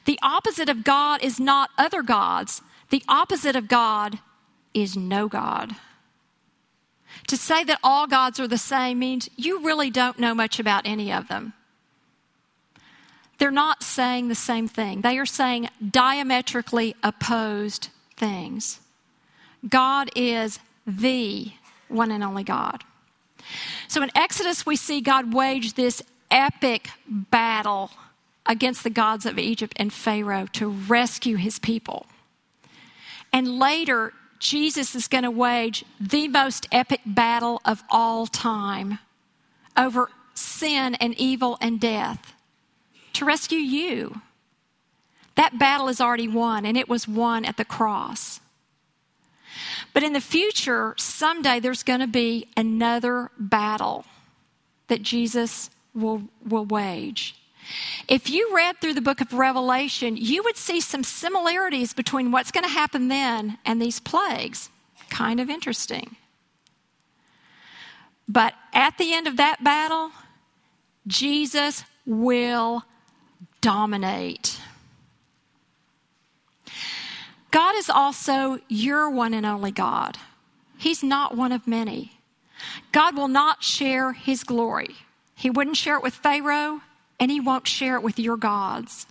The 0.04 0.18
opposite 0.22 0.68
of 0.68 0.84
God 0.84 1.22
is 1.22 1.40
not 1.40 1.70
other 1.78 2.02
gods. 2.02 2.62
The 2.90 3.02
opposite 3.08 3.56
of 3.56 3.68
God 3.68 4.18
is 4.74 4.96
no 4.96 5.28
God. 5.28 5.76
To 7.28 7.36
say 7.36 7.64
that 7.64 7.80
all 7.82 8.06
gods 8.06 8.38
are 8.38 8.46
the 8.46 8.58
same 8.58 8.98
means 8.98 9.30
you 9.36 9.64
really 9.64 9.90
don't 9.90 10.18
know 10.18 10.34
much 10.34 10.60
about 10.60 10.86
any 10.86 11.12
of 11.12 11.28
them. 11.28 11.54
They're 13.38 13.50
not 13.50 13.82
saying 13.82 14.28
the 14.28 14.34
same 14.34 14.68
thing, 14.68 15.00
they 15.02 15.18
are 15.18 15.26
saying 15.26 15.68
diametrically 15.90 16.94
opposed 17.02 17.88
things. 18.16 18.80
God 19.68 20.10
is 20.14 20.58
the 20.86 21.52
one 21.88 22.10
and 22.10 22.22
only 22.22 22.44
God. 22.44 22.84
So 23.88 24.02
in 24.02 24.10
Exodus, 24.14 24.66
we 24.66 24.76
see 24.76 25.00
God 25.00 25.32
wage 25.32 25.74
this 25.74 26.02
epic 26.30 26.90
battle 27.06 27.90
against 28.44 28.84
the 28.84 28.90
gods 28.90 29.26
of 29.26 29.38
Egypt 29.38 29.74
and 29.76 29.92
Pharaoh 29.92 30.46
to 30.52 30.68
rescue 30.68 31.36
his 31.36 31.58
people. 31.58 32.06
And 33.32 33.58
later, 33.58 34.12
Jesus 34.38 34.94
is 34.94 35.08
going 35.08 35.24
to 35.24 35.30
wage 35.30 35.84
the 36.00 36.28
most 36.28 36.68
epic 36.70 37.00
battle 37.04 37.60
of 37.64 37.82
all 37.90 38.26
time 38.26 38.98
over 39.76 40.10
sin 40.34 40.94
and 40.96 41.14
evil 41.18 41.58
and 41.60 41.80
death 41.80 42.34
to 43.14 43.24
rescue 43.24 43.58
you. 43.58 44.20
That 45.34 45.58
battle 45.58 45.88
is 45.88 46.00
already 46.00 46.28
won, 46.28 46.64
and 46.64 46.76
it 46.76 46.88
was 46.88 47.06
won 47.06 47.44
at 47.44 47.56
the 47.56 47.64
cross. 47.64 48.40
But 49.92 50.02
in 50.02 50.12
the 50.12 50.20
future, 50.20 50.94
someday 50.98 51.60
there's 51.60 51.82
going 51.82 52.00
to 52.00 52.06
be 52.06 52.48
another 52.56 53.30
battle 53.38 54.04
that 54.88 55.02
Jesus 55.02 55.70
will, 55.94 56.22
will 56.46 56.64
wage. 56.64 57.36
If 58.08 58.30
you 58.30 58.54
read 58.54 58.80
through 58.80 58.94
the 58.94 59.00
book 59.00 59.20
of 59.20 59.32
Revelation, 59.32 60.16
you 60.16 60.42
would 60.44 60.56
see 60.56 60.80
some 60.80 61.02
similarities 61.02 61.92
between 61.92 62.30
what's 62.30 62.52
going 62.52 62.64
to 62.64 62.70
happen 62.70 63.08
then 63.08 63.58
and 63.64 63.82
these 63.82 63.98
plagues. 63.98 64.70
Kind 65.10 65.40
of 65.40 65.50
interesting. 65.50 66.16
But 68.28 68.54
at 68.72 68.98
the 68.98 69.14
end 69.14 69.26
of 69.26 69.36
that 69.36 69.62
battle, 69.62 70.10
Jesus 71.06 71.84
will 72.04 72.82
dominate. 73.60 74.60
God 77.56 77.74
is 77.74 77.88
also 77.88 78.58
your 78.68 79.08
one 79.08 79.32
and 79.32 79.46
only 79.46 79.70
God. 79.70 80.18
He's 80.76 81.02
not 81.02 81.38
one 81.38 81.52
of 81.52 81.66
many. 81.66 82.12
God 82.92 83.16
will 83.16 83.28
not 83.28 83.64
share 83.64 84.12
his 84.12 84.44
glory. 84.44 84.96
He 85.34 85.48
wouldn't 85.48 85.78
share 85.78 85.96
it 85.96 86.02
with 86.02 86.12
Pharaoh, 86.12 86.82
and 87.18 87.30
he 87.30 87.40
won't 87.40 87.66
share 87.66 87.96
it 87.96 88.02
with 88.02 88.18
your 88.18 88.36
gods. 88.36 89.06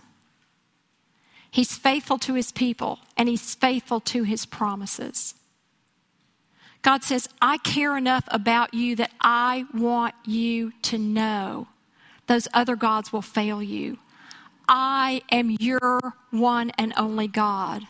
He's 1.50 1.76
faithful 1.76 2.18
to 2.18 2.34
his 2.34 2.52
people, 2.52 3.00
and 3.16 3.28
he's 3.28 3.56
faithful 3.56 3.98
to 4.02 4.22
his 4.22 4.46
promises. 4.46 5.34
God 6.82 7.02
says, 7.02 7.28
I 7.42 7.58
care 7.58 7.96
enough 7.96 8.28
about 8.28 8.74
you 8.74 8.94
that 8.94 9.10
I 9.20 9.64
want 9.74 10.14
you 10.24 10.72
to 10.82 10.98
know 10.98 11.66
those 12.28 12.46
other 12.54 12.76
gods 12.76 13.12
will 13.12 13.22
fail 13.22 13.60
you. 13.60 13.98
I 14.68 15.22
am 15.32 15.56
your 15.58 16.14
one 16.30 16.70
and 16.78 16.92
only 16.96 17.26
God. 17.26 17.88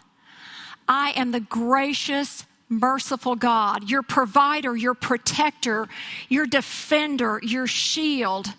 I 0.89 1.12
am 1.16 1.32
the 1.32 1.41
gracious, 1.41 2.47
merciful 2.69 3.37
God, 3.37 3.89
your 3.89 4.03
provider, 4.03 4.77
your 4.77 4.95
protector, 4.95 5.89
your 6.29 6.47
defender, 6.47 7.41
your 7.43 7.67
shield, 7.67 8.53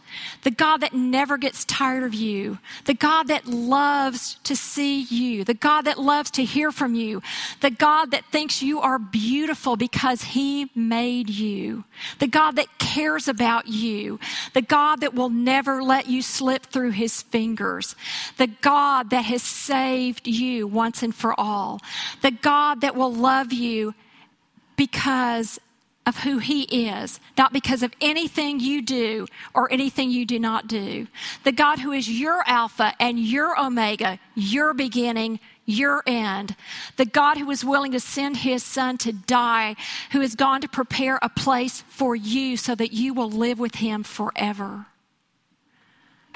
the 0.43 0.51
God 0.51 0.78
that 0.78 0.93
never 0.93 1.38
gets 1.38 1.66
tired 1.66 2.03
of 2.03 2.14
you, 2.14 2.58
the 2.86 2.93
God 2.93 3.28
that 3.28 3.47
loves 3.47 4.36
to 4.45 4.55
see 4.55 5.01
you, 5.01 5.43
the 5.43 5.53
God 5.53 5.82
that 5.84 5.99
loves 5.99 6.32
to 6.32 6.45
hear 6.45 6.72
from 6.72 6.95
you, 6.95 7.22
the 7.60 7.70
God 7.70 8.12
that 8.12 8.24
thinks 8.32 8.62
you 8.62 8.80
are 8.80 8.97
beautiful 8.97 9.76
because 9.76 10.22
he 10.24 10.72
made 10.74 11.30
you, 11.30 11.84
the 12.20 12.28
God 12.28 12.55
that 12.55 12.78
cares 12.78 13.28
about 13.28 13.68
you, 13.68 14.20
the 14.53 14.62
God 14.62 15.01
that 15.01 15.14
will 15.14 15.30
never 15.30 15.84
let 15.84 16.08
you 16.08 16.22
slip 16.22 16.66
through 16.68 16.91
his 16.91 17.22
fingers, 17.24 17.95
the 18.38 18.47
God 18.47 19.10
that 19.10 19.26
has 19.26 19.43
saved 19.43 20.28
you 20.28 20.66
once 20.66 21.03
and 21.03 21.14
for 21.14 21.38
all, 21.38 21.82
the 22.22 22.32
God 22.32 22.82
that 22.82 22.95
will 22.95 23.14
love 23.14 23.51
you 23.51 23.93
because 24.78 25.59
of 26.05 26.19
who 26.19 26.38
He 26.38 26.88
is, 26.88 27.19
not 27.38 27.51
because 27.51 27.84
of 27.84 27.91
anything 27.99 28.61
you 28.61 28.82
do 28.82 29.28
or 29.53 29.71
anything 29.71 30.09
you 30.09 30.25
do 30.25 30.39
not 30.39 30.67
do. 30.67 31.07
The 31.43 31.51
God 31.51 31.80
who 31.80 31.91
is 31.91 32.09
your 32.09 32.41
Alpha 32.47 32.93
and 32.97 33.19
your 33.19 33.59
Omega, 33.59 34.17
your 34.34 34.73
beginning, 34.73 35.41
your 35.65 36.01
end. 36.07 36.55
The 36.95 37.05
God 37.05 37.38
who 37.38 37.51
is 37.51 37.65
willing 37.65 37.91
to 37.91 37.99
send 37.99 38.38
His 38.38 38.63
Son 38.63 38.97
to 38.99 39.11
die, 39.11 39.75
who 40.11 40.21
has 40.21 40.34
gone 40.36 40.61
to 40.61 40.69
prepare 40.69 41.19
a 41.21 41.28
place 41.28 41.84
for 41.89 42.15
you 42.15 42.55
so 42.55 42.73
that 42.73 42.93
you 42.93 43.13
will 43.13 43.30
live 43.30 43.59
with 43.59 43.75
Him 43.75 44.03
forever. 44.03 44.86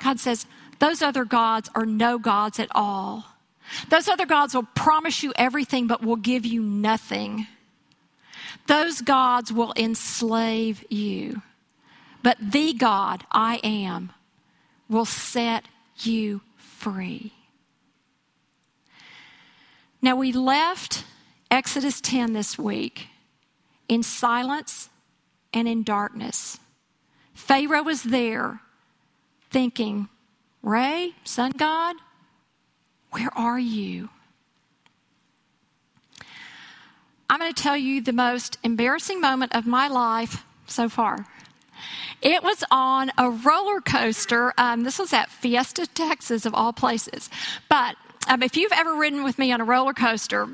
God 0.03 0.19
says, 0.19 0.45
those 0.79 1.01
other 1.01 1.23
gods 1.23 1.69
are 1.75 1.85
no 1.85 2.17
gods 2.17 2.59
at 2.59 2.67
all. 2.71 3.25
Those 3.89 4.09
other 4.09 4.25
gods 4.25 4.53
will 4.53 4.67
promise 4.75 5.23
you 5.23 5.31
everything 5.37 5.87
but 5.87 6.03
will 6.03 6.17
give 6.17 6.45
you 6.45 6.61
nothing. 6.61 7.47
Those 8.67 9.01
gods 9.01 9.51
will 9.51 9.73
enslave 9.75 10.83
you. 10.89 11.41
But 12.23 12.37
the 12.39 12.73
God, 12.73 13.23
I 13.31 13.59
am, 13.63 14.11
will 14.89 15.05
set 15.05 15.65
you 15.97 16.41
free. 16.55 17.33
Now, 20.01 20.15
we 20.15 20.31
left 20.31 21.05
Exodus 21.49 22.01
10 22.01 22.33
this 22.33 22.57
week 22.57 23.07
in 23.87 24.03
silence 24.03 24.89
and 25.53 25.67
in 25.67 25.83
darkness. 25.83 26.59
Pharaoh 27.33 27.83
was 27.83 28.03
there 28.03 28.61
thinking, 29.49 30.09
Ra, 30.63 31.07
sun 31.23 31.51
god, 31.51 31.95
where 33.11 33.35
are 33.37 33.59
you? 33.59 34.09
I'm 37.31 37.39
going 37.39 37.53
to 37.53 37.63
tell 37.63 37.77
you 37.77 38.01
the 38.01 38.11
most 38.11 38.57
embarrassing 38.61 39.21
moment 39.21 39.55
of 39.55 39.65
my 39.65 39.87
life 39.87 40.43
so 40.67 40.89
far. 40.89 41.25
It 42.21 42.43
was 42.43 42.61
on 42.69 43.09
a 43.17 43.29
roller 43.29 43.79
coaster. 43.79 44.53
Um, 44.57 44.83
this 44.83 44.99
was 44.99 45.13
at 45.13 45.29
Fiesta, 45.29 45.87
Texas, 45.87 46.45
of 46.45 46.53
all 46.53 46.73
places. 46.73 47.29
But 47.69 47.95
um, 48.27 48.43
if 48.43 48.57
you've 48.57 48.73
ever 48.73 48.95
ridden 48.95 49.23
with 49.23 49.39
me 49.39 49.53
on 49.53 49.61
a 49.61 49.63
roller 49.63 49.93
coaster, 49.93 50.49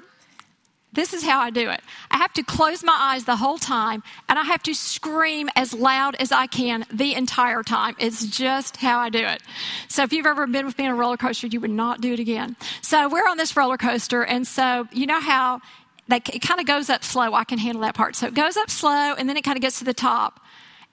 this 0.94 1.14
is 1.14 1.24
how 1.24 1.40
I 1.40 1.50
do 1.50 1.68
it. 1.68 1.82
I 2.12 2.18
have 2.18 2.34
to 2.34 2.44
close 2.44 2.84
my 2.84 2.96
eyes 2.96 3.26
the 3.26 3.36
whole 3.38 3.58
time 3.58 4.04
and 4.30 4.38
I 4.38 4.44
have 4.44 4.62
to 4.64 4.76
scream 4.76 5.50
as 5.56 5.74
loud 5.74 6.16
as 6.20 6.32
I 6.32 6.46
can 6.46 6.86
the 6.94 7.16
entire 7.16 7.64
time. 7.64 7.96
It's 7.98 8.24
just 8.28 8.78
how 8.78 9.00
I 9.00 9.10
do 9.10 9.26
it. 9.26 9.42
So 9.88 10.04
if 10.04 10.14
you've 10.14 10.28
ever 10.28 10.46
been 10.46 10.68
with 10.68 10.78
me 10.78 10.86
on 10.86 10.92
a 10.92 10.96
roller 10.96 11.18
coaster, 11.18 11.48
you 11.48 11.60
would 11.60 11.72
not 11.72 12.02
do 12.02 12.14
it 12.14 12.20
again. 12.20 12.56
So 12.82 13.10
we're 13.10 13.28
on 13.28 13.38
this 13.38 13.58
roller 13.58 13.78
coaster 13.78 14.24
and 14.24 14.46
so 14.46 14.88
you 14.92 15.08
know 15.08 15.20
how 15.20 15.62
they, 16.08 16.18
it 16.18 16.42
kind 16.42 16.60
of 16.60 16.66
goes 16.66 16.90
up 16.90 17.04
slow. 17.04 17.34
I 17.34 17.44
can 17.44 17.60
handle 17.60 17.82
that 17.82 17.96
part. 17.96 18.16
So 18.16 18.28
it 18.28 18.34
goes 18.34 18.58
up 18.58 18.70
slow 18.70 19.14
and 19.14 19.28
then 19.28 19.38
it 19.38 19.44
kind 19.44 19.58
of 19.58 19.62
gets 19.62 19.80
to 19.80 19.86
the 19.86 19.94
top 19.94 20.40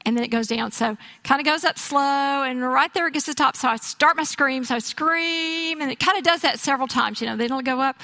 and 0.04 0.16
then 0.16 0.24
it 0.24 0.28
goes 0.28 0.48
down. 0.48 0.72
So 0.72 0.96
kind 1.22 1.40
of 1.40 1.46
goes 1.46 1.64
up 1.64 1.78
slow 1.78 2.42
and 2.42 2.62
right 2.62 2.92
there 2.92 3.06
it 3.06 3.14
gets 3.14 3.26
to 3.26 3.30
the 3.30 3.36
top. 3.36 3.56
So 3.56 3.68
I 3.68 3.76
start 3.76 4.16
my 4.16 4.24
scream. 4.24 4.64
So 4.64 4.74
I 4.74 4.78
scream 4.78 5.80
and 5.80 5.90
it 5.90 5.98
kind 5.98 6.18
of 6.18 6.24
does 6.24 6.42
that 6.42 6.58
several 6.58 6.88
times. 6.88 7.20
You 7.20 7.26
know, 7.28 7.36
then 7.36 7.46
it'll 7.46 7.62
go 7.62 7.80
up. 7.80 8.00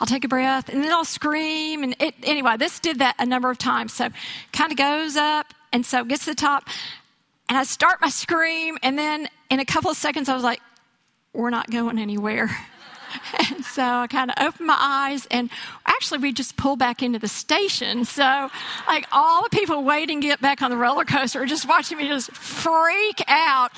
I'll 0.00 0.06
take 0.06 0.24
a 0.24 0.28
breath 0.28 0.68
and 0.68 0.82
then 0.82 0.92
I'll 0.92 1.04
scream. 1.04 1.82
And 1.82 1.96
it, 2.00 2.14
anyway, 2.22 2.56
this 2.56 2.80
did 2.80 2.98
that 3.00 3.16
a 3.18 3.26
number 3.26 3.50
of 3.50 3.58
times. 3.58 3.92
So 3.92 4.08
kind 4.52 4.72
of 4.72 4.78
goes 4.78 5.16
up 5.16 5.52
and 5.72 5.84
so 5.84 6.04
gets 6.04 6.24
to 6.24 6.30
the 6.30 6.36
top 6.36 6.68
and 7.48 7.58
I 7.58 7.64
start 7.64 8.00
my 8.00 8.08
scream. 8.08 8.78
And 8.82 8.98
then 8.98 9.28
in 9.50 9.60
a 9.60 9.64
couple 9.64 9.90
of 9.90 9.96
seconds, 9.96 10.28
I 10.28 10.34
was 10.34 10.44
like, 10.44 10.60
we're 11.34 11.50
not 11.50 11.70
going 11.70 11.98
anywhere. 11.98 12.50
and 13.50 13.64
so 13.64 13.82
I 13.82 14.06
kind 14.06 14.30
of 14.30 14.36
opened 14.42 14.66
my 14.66 14.78
eyes, 14.78 15.26
and 15.30 15.50
actually, 15.86 16.18
we 16.18 16.32
just 16.32 16.56
pulled 16.56 16.78
back 16.78 17.02
into 17.02 17.18
the 17.18 17.28
station. 17.28 18.04
So, 18.04 18.50
like, 18.86 19.06
all 19.12 19.42
the 19.42 19.50
people 19.50 19.84
waiting 19.84 20.20
to 20.20 20.26
get 20.26 20.40
back 20.40 20.62
on 20.62 20.70
the 20.70 20.76
roller 20.76 21.04
coaster 21.04 21.42
are 21.42 21.46
just 21.46 21.68
watching 21.68 21.98
me 21.98 22.08
just 22.08 22.30
freak 22.32 23.22
out. 23.28 23.76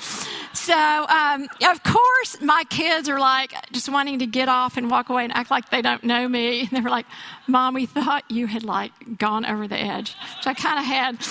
So, 0.53 0.73
um, 0.75 1.47
of 1.69 1.83
course, 1.83 2.41
my 2.41 2.63
kids 2.69 3.07
are 3.09 3.19
like 3.19 3.53
just 3.71 3.89
wanting 3.89 4.19
to 4.19 4.25
get 4.25 4.49
off 4.49 4.77
and 4.77 4.89
walk 4.89 5.09
away 5.09 5.23
and 5.23 5.33
act 5.33 5.51
like 5.51 5.69
they 5.69 5.81
don't 5.81 6.03
know 6.03 6.27
me. 6.27 6.61
And 6.61 6.69
they 6.69 6.81
were 6.81 6.89
like, 6.89 7.05
Mom, 7.47 7.73
we 7.73 7.85
thought 7.85 8.23
you 8.29 8.47
had 8.47 8.63
like 8.63 8.91
gone 9.17 9.45
over 9.45 9.67
the 9.67 9.77
edge. 9.77 10.15
which 10.37 10.47
I 10.47 10.53
kind 10.53 10.79
of 10.79 10.85
had. 10.85 11.23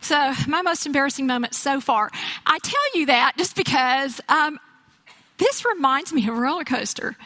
So, 0.00 0.34
my 0.48 0.62
most 0.62 0.86
embarrassing 0.86 1.26
moment 1.26 1.54
so 1.54 1.80
far. 1.80 2.10
I 2.46 2.58
tell 2.60 2.80
you 2.94 3.06
that 3.06 3.32
just 3.36 3.56
because 3.56 4.20
um, 4.28 4.58
this 5.38 5.64
reminds 5.64 6.12
me 6.12 6.26
of 6.28 6.34
a 6.34 6.40
roller 6.40 6.64
coaster. 6.64 7.16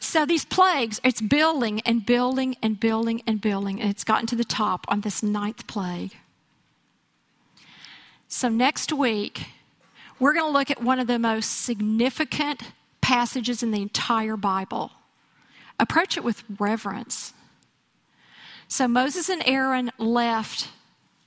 So 0.00 0.24
these 0.24 0.44
plagues, 0.44 1.00
it's 1.02 1.20
building 1.20 1.80
and 1.80 2.06
building 2.06 2.56
and 2.62 2.78
building 2.78 3.22
and 3.26 3.40
building, 3.40 3.80
and 3.80 3.90
it's 3.90 4.04
gotten 4.04 4.26
to 4.28 4.36
the 4.36 4.44
top 4.44 4.84
on 4.88 5.00
this 5.00 5.22
ninth 5.22 5.66
plague. 5.66 6.16
So 8.28 8.48
next 8.48 8.92
week, 8.92 9.48
we're 10.18 10.34
going 10.34 10.46
to 10.46 10.56
look 10.56 10.70
at 10.70 10.82
one 10.82 11.00
of 11.00 11.06
the 11.06 11.18
most 11.18 11.62
significant 11.62 12.62
passages 13.00 13.62
in 13.62 13.70
the 13.70 13.82
entire 13.82 14.36
Bible. 14.36 14.92
Approach 15.80 16.16
it 16.16 16.24
with 16.24 16.44
reverence. 16.58 17.32
So 18.68 18.86
Moses 18.86 19.28
and 19.28 19.42
Aaron 19.46 19.90
left 19.98 20.68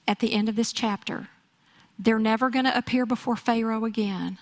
at 0.07 0.19
the 0.19 0.33
end 0.33 0.47
of 0.47 0.55
this 0.55 0.71
chapter. 0.71 1.29
They're 1.97 2.19
never 2.19 2.49
going 2.49 2.65
to 2.65 2.77
appear 2.77 3.05
before 3.05 3.35
Pharaoh 3.35 3.85
again 3.85 4.37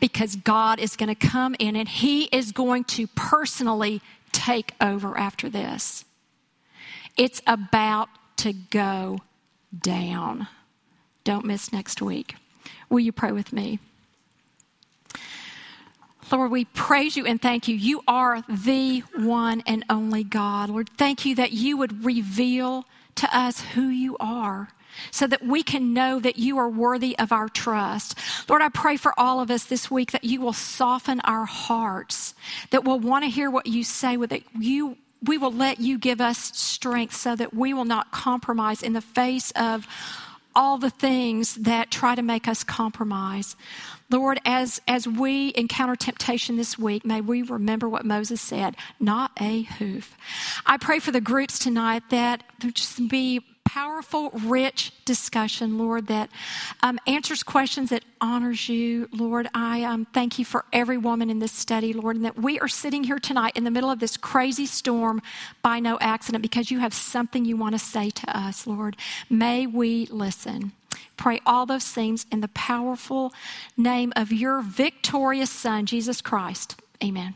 because 0.00 0.36
God 0.36 0.78
is 0.78 0.96
going 0.96 1.14
to 1.14 1.28
come 1.28 1.54
in 1.58 1.76
and 1.76 1.88
he 1.88 2.24
is 2.24 2.52
going 2.52 2.84
to 2.84 3.06
personally 3.08 4.00
take 4.32 4.74
over 4.80 5.16
after 5.16 5.48
this. 5.48 6.04
It's 7.16 7.40
about 7.46 8.08
to 8.38 8.52
go 8.52 9.20
down. 9.78 10.48
Don't 11.22 11.44
miss 11.44 11.72
next 11.72 12.02
week. 12.02 12.34
Will 12.88 13.00
you 13.00 13.12
pray 13.12 13.32
with 13.32 13.52
me? 13.52 13.78
Lord, 16.32 16.50
we 16.50 16.64
praise 16.64 17.16
you 17.16 17.26
and 17.26 17.40
thank 17.40 17.68
you. 17.68 17.76
You 17.76 18.02
are 18.08 18.42
the 18.48 19.00
one 19.16 19.62
and 19.66 19.84
only 19.90 20.24
God. 20.24 20.70
Lord, 20.70 20.90
thank 20.96 21.24
you 21.24 21.34
that 21.36 21.52
you 21.52 21.76
would 21.76 22.04
reveal 22.04 22.86
to 23.16 23.36
us 23.36 23.60
who 23.60 23.88
you 23.88 24.16
are 24.18 24.68
so 25.10 25.26
that 25.26 25.44
we 25.44 25.62
can 25.62 25.92
know 25.92 26.20
that 26.20 26.38
you 26.38 26.58
are 26.58 26.68
worthy 26.68 27.18
of 27.18 27.32
our 27.32 27.48
trust. 27.48 28.18
Lord, 28.48 28.62
I 28.62 28.68
pray 28.68 28.96
for 28.96 29.18
all 29.18 29.40
of 29.40 29.50
us 29.50 29.64
this 29.64 29.90
week 29.90 30.12
that 30.12 30.24
you 30.24 30.40
will 30.40 30.52
soften 30.52 31.20
our 31.20 31.44
hearts, 31.44 32.34
that 32.70 32.84
we'll 32.84 33.00
want 33.00 33.24
to 33.24 33.30
hear 33.30 33.50
what 33.50 33.66
you 33.66 33.84
say, 33.84 34.16
that 34.16 34.42
you 34.58 34.96
we 35.22 35.38
will 35.38 35.52
let 35.52 35.80
you 35.80 35.98
give 35.98 36.20
us 36.20 36.54
strength 36.54 37.16
so 37.16 37.34
that 37.34 37.54
we 37.54 37.72
will 37.72 37.86
not 37.86 38.12
compromise 38.12 38.82
in 38.82 38.92
the 38.92 39.00
face 39.00 39.52
of 39.52 39.86
all 40.54 40.78
the 40.78 40.90
things 40.90 41.54
that 41.56 41.90
try 41.90 42.14
to 42.14 42.22
make 42.22 42.46
us 42.46 42.62
compromise. 42.62 43.56
Lord, 44.10 44.40
as, 44.44 44.80
as 44.86 45.08
we 45.08 45.52
encounter 45.56 45.96
temptation 45.96 46.56
this 46.56 46.78
week, 46.78 47.04
may 47.04 47.20
we 47.20 47.42
remember 47.42 47.88
what 47.88 48.04
Moses 48.04 48.40
said 48.40 48.76
not 49.00 49.32
a 49.40 49.62
hoof. 49.62 50.16
I 50.64 50.76
pray 50.76 50.98
for 50.98 51.10
the 51.10 51.20
groups 51.20 51.58
tonight 51.58 52.04
that 52.10 52.44
just 52.60 53.08
be 53.08 53.40
powerful, 53.64 54.30
rich 54.30 54.92
discussion, 55.04 55.78
Lord, 55.78 56.06
that 56.06 56.30
um, 56.82 56.98
answers 57.06 57.42
questions, 57.42 57.90
that 57.90 58.04
honors 58.20 58.68
you. 58.68 59.08
Lord, 59.12 59.48
I 59.54 59.82
um, 59.84 60.06
thank 60.12 60.38
you 60.38 60.44
for 60.44 60.64
every 60.72 60.98
woman 60.98 61.30
in 61.30 61.38
this 61.38 61.52
study, 61.52 61.92
Lord, 61.92 62.16
and 62.16 62.24
that 62.24 62.38
we 62.38 62.60
are 62.60 62.68
sitting 62.68 63.04
here 63.04 63.18
tonight 63.18 63.52
in 63.56 63.64
the 63.64 63.70
middle 63.70 63.90
of 63.90 64.00
this 64.00 64.16
crazy 64.16 64.66
storm 64.66 65.22
by 65.62 65.80
no 65.80 65.98
accident 66.00 66.42
because 66.42 66.70
you 66.70 66.78
have 66.78 66.94
something 66.94 67.44
you 67.44 67.56
want 67.56 67.74
to 67.74 67.78
say 67.78 68.10
to 68.10 68.38
us, 68.38 68.66
Lord. 68.66 68.96
May 69.28 69.66
we 69.66 70.06
listen. 70.06 70.72
Pray 71.16 71.40
all 71.46 71.66
those 71.66 71.86
things 71.88 72.26
in 72.30 72.40
the 72.40 72.48
powerful 72.48 73.32
name 73.76 74.12
of 74.16 74.32
your 74.32 74.62
victorious 74.62 75.50
Son, 75.50 75.86
Jesus 75.86 76.20
Christ. 76.20 76.80
Amen. 77.02 77.34